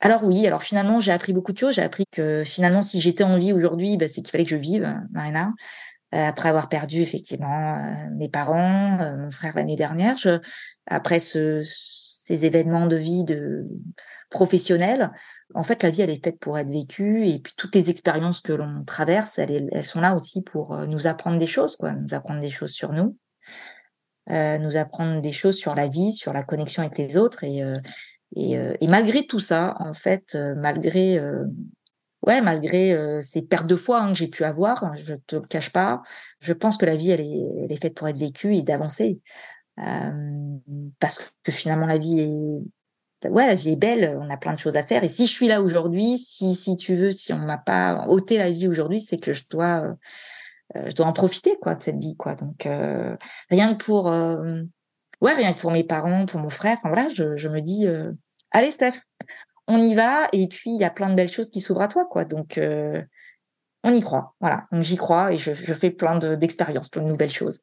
[0.00, 1.76] Alors oui, alors finalement j'ai appris beaucoup de choses.
[1.76, 4.56] J'ai appris que finalement si j'étais en vie aujourd'hui, bah, c'est qu'il fallait que je
[4.56, 5.52] vive, Marina.
[6.10, 10.16] après avoir perdu effectivement mes parents, mon frère l'année dernière,
[10.86, 13.68] après ce, ces événements de vie de
[14.30, 15.12] professionnels,
[15.54, 18.40] en fait, la vie, elle est faite pour être vécue, et puis toutes les expériences
[18.40, 22.14] que l'on traverse, elles, sont là aussi pour euh, nous apprendre des choses, quoi, nous
[22.14, 23.16] apprendre des choses sur nous,
[24.30, 27.62] euh, nous apprendre des choses sur la vie, sur la connexion avec les autres, et,
[27.62, 27.76] euh,
[28.80, 31.20] et, malgré tout ça, en fait, malgré
[32.26, 35.70] ouais, malgré ces pertes de foi hein, que j'ai pu avoir, je te le cache
[35.70, 36.00] pas,
[36.40, 39.20] je pense que la vie, elle est faite pour être vécue et d'avancer.
[39.76, 42.62] parce que finalement, la vie est
[43.30, 45.04] ouais, la vie est belle, on a plein de choses à faire.
[45.04, 48.38] Et si je suis là aujourd'hui, si, si tu veux, si on m'a pas ôté
[48.38, 49.96] la vie aujourd'hui, c'est que je dois,
[50.76, 52.34] euh, je dois en profiter, quoi, de cette vie, quoi.
[52.34, 53.16] Donc, euh,
[53.50, 54.62] rien que pour, euh,
[55.20, 57.86] rien que pour mes parents, pour mon frère, enfin voilà, je, me dis,
[58.50, 59.00] allez, Steph,
[59.68, 60.28] on y va.
[60.32, 62.24] Et puis, il y a plein de belles choses qui s'ouvrent à toi, quoi.
[62.24, 62.60] Donc,
[63.84, 64.66] on y croit, voilà.
[64.72, 67.62] Donc, j'y crois et je, je fais plein d'expériences, plein de nouvelles choses.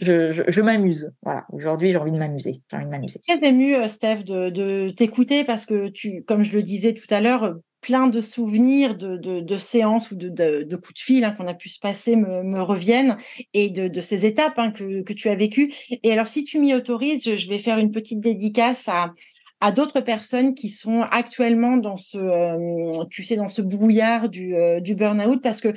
[0.00, 1.12] Je, m'amuse.
[1.22, 1.44] Voilà.
[1.52, 2.62] Aujourd'hui, j'ai envie de m'amuser.
[2.70, 3.20] J'ai envie de m'amuser.
[3.26, 7.20] Très ému, euh, Steph, de, t'écouter parce que tu, comme je le disais tout à
[7.20, 10.28] l'heure, plein de souvenirs de, séances ou de,
[10.76, 13.16] coups de fil hein, qu'on a pu se passer me, reviennent
[13.54, 15.72] et de, ces étapes hein, que, tu as vécues.
[16.02, 19.12] Et alors, si tu m'y autorises, je, vais faire une petite dédicace à,
[19.60, 24.54] à d'autres personnes qui sont actuellement dans ce, euh, tu sais, dans ce brouillard du,
[24.54, 25.72] euh, du burn-out parce que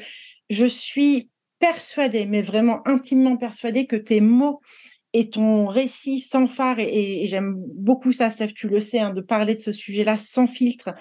[0.49, 1.30] je suis
[1.61, 4.59] persuadée, mais vraiment intimement persuadée que tes mots
[5.13, 9.21] et ton récit sans phare, et, j'aime beaucoup ça, Steph, tu le sais, hein, de
[9.21, 10.93] parler de ce sujet-là sans filtre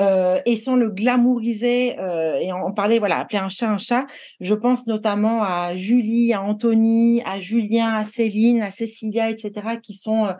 [0.00, 4.06] euh, et sans le glamouriser euh, et en, parler, voilà, appeler un chat un chat.
[4.40, 9.52] Je pense notamment à Julie, à Anthony, à Julien, à Céline, à Cécilia, etc.,
[9.82, 10.32] qui sont, euh,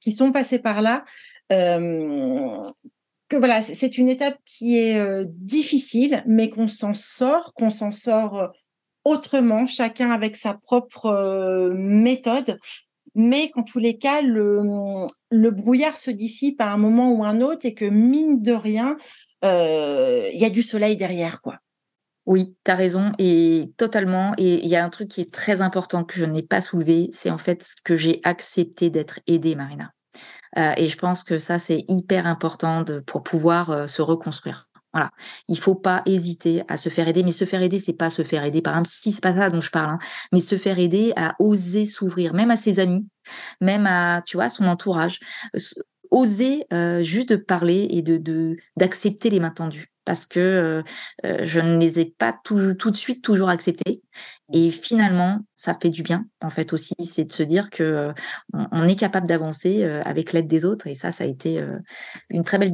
[0.00, 1.04] qui sont passés par là.
[1.50, 8.52] que voilà, c'est une étape qui est difficile, mais qu'on s'en sort, qu'on s'en sort
[9.04, 12.58] autrement, chacun avec sa propre euh, méthode,
[13.14, 17.66] mais qu'en tous les cas, le, brouillard se dissipe à un moment ou un autre
[17.66, 18.96] et que mine de rien,
[19.44, 21.58] euh, il y a du soleil derrière, quoi.
[22.24, 24.32] Oui, tu as raison, et totalement.
[24.38, 27.10] Et il y a un truc qui est très important que je n'ai pas soulevé,
[27.12, 29.90] c'est en fait ce que j'ai accepté d'être aidée, Marina.
[30.56, 34.68] Euh, et je pense que ça, c'est hyper important pour pouvoir se reconstruire.
[34.92, 35.10] Voilà,
[35.48, 38.22] il faut pas hésiter à se faire aider, mais se faire aider, c'est pas se
[38.22, 39.98] faire aider par un psy, c'est pas ça dont je parle, hein.
[40.32, 43.08] mais se faire aider à oser s'ouvrir, même à ses amis,
[43.60, 45.18] même à, tu vois, son entourage,
[46.12, 50.82] oser euh, juste de parler et de d'accepter les mains tendues parce que euh,
[51.24, 54.02] euh, je ne les ai pas tout, tout de suite toujours acceptés.
[54.52, 58.12] Et finalement, ça fait du bien, en fait aussi, c'est de se dire que euh,
[58.52, 60.86] on, est capable d'avancer avec l'aide des autres.
[60.86, 61.64] Et ça, ça a été
[62.28, 62.72] une très belle,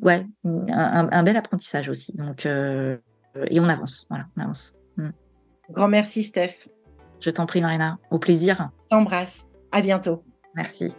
[0.00, 2.12] ouais, un, bel apprentissage aussi.
[2.16, 4.74] Donc, et on avance, voilà, on avance.
[4.96, 5.10] Mm.
[5.70, 6.68] Grand merci, Steph.
[7.20, 7.98] Je t'en prie, Marina.
[8.10, 8.70] Au plaisir.
[8.82, 9.46] Je t'embrasse.
[9.70, 10.24] À bientôt.
[10.56, 10.92] Merci.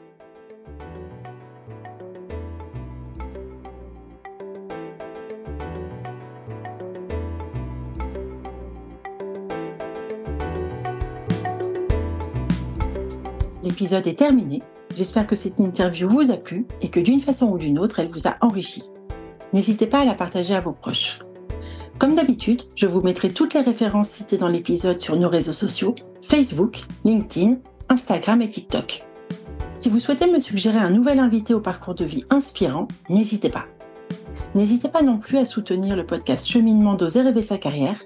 [13.73, 14.61] L'épisode est terminé.
[14.95, 18.07] J'espère que cette interview vous a plu et que d'une façon ou d'une autre, elle
[18.07, 18.83] vous a enrichi.
[19.51, 21.17] N'hésitez pas à la partager à vos proches.
[21.97, 25.95] Comme d'habitude, je vous mettrai toutes les références citées dans l'épisode sur nos réseaux sociaux,
[26.21, 27.55] Facebook, LinkedIn,
[27.89, 29.03] Instagram et TikTok.
[29.77, 33.65] Si vous souhaitez me suggérer un nouvel invité au parcours de vie inspirant, n'hésitez pas.
[34.53, 37.99] N'hésitez pas non plus à soutenir le podcast Cheminement d'oser rêver sa carrière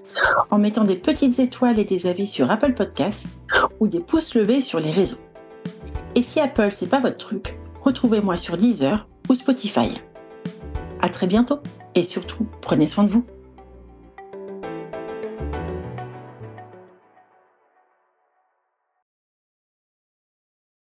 [0.50, 3.26] en mettant des petites étoiles et des avis sur Apple Podcasts
[3.80, 5.18] ou des pouces levés sur les réseaux.
[6.18, 10.00] Et si Apple, c'est pas votre truc, retrouvez-moi sur Deezer ou Spotify.
[11.00, 11.60] À très bientôt
[11.94, 13.24] et surtout, prenez soin de vous.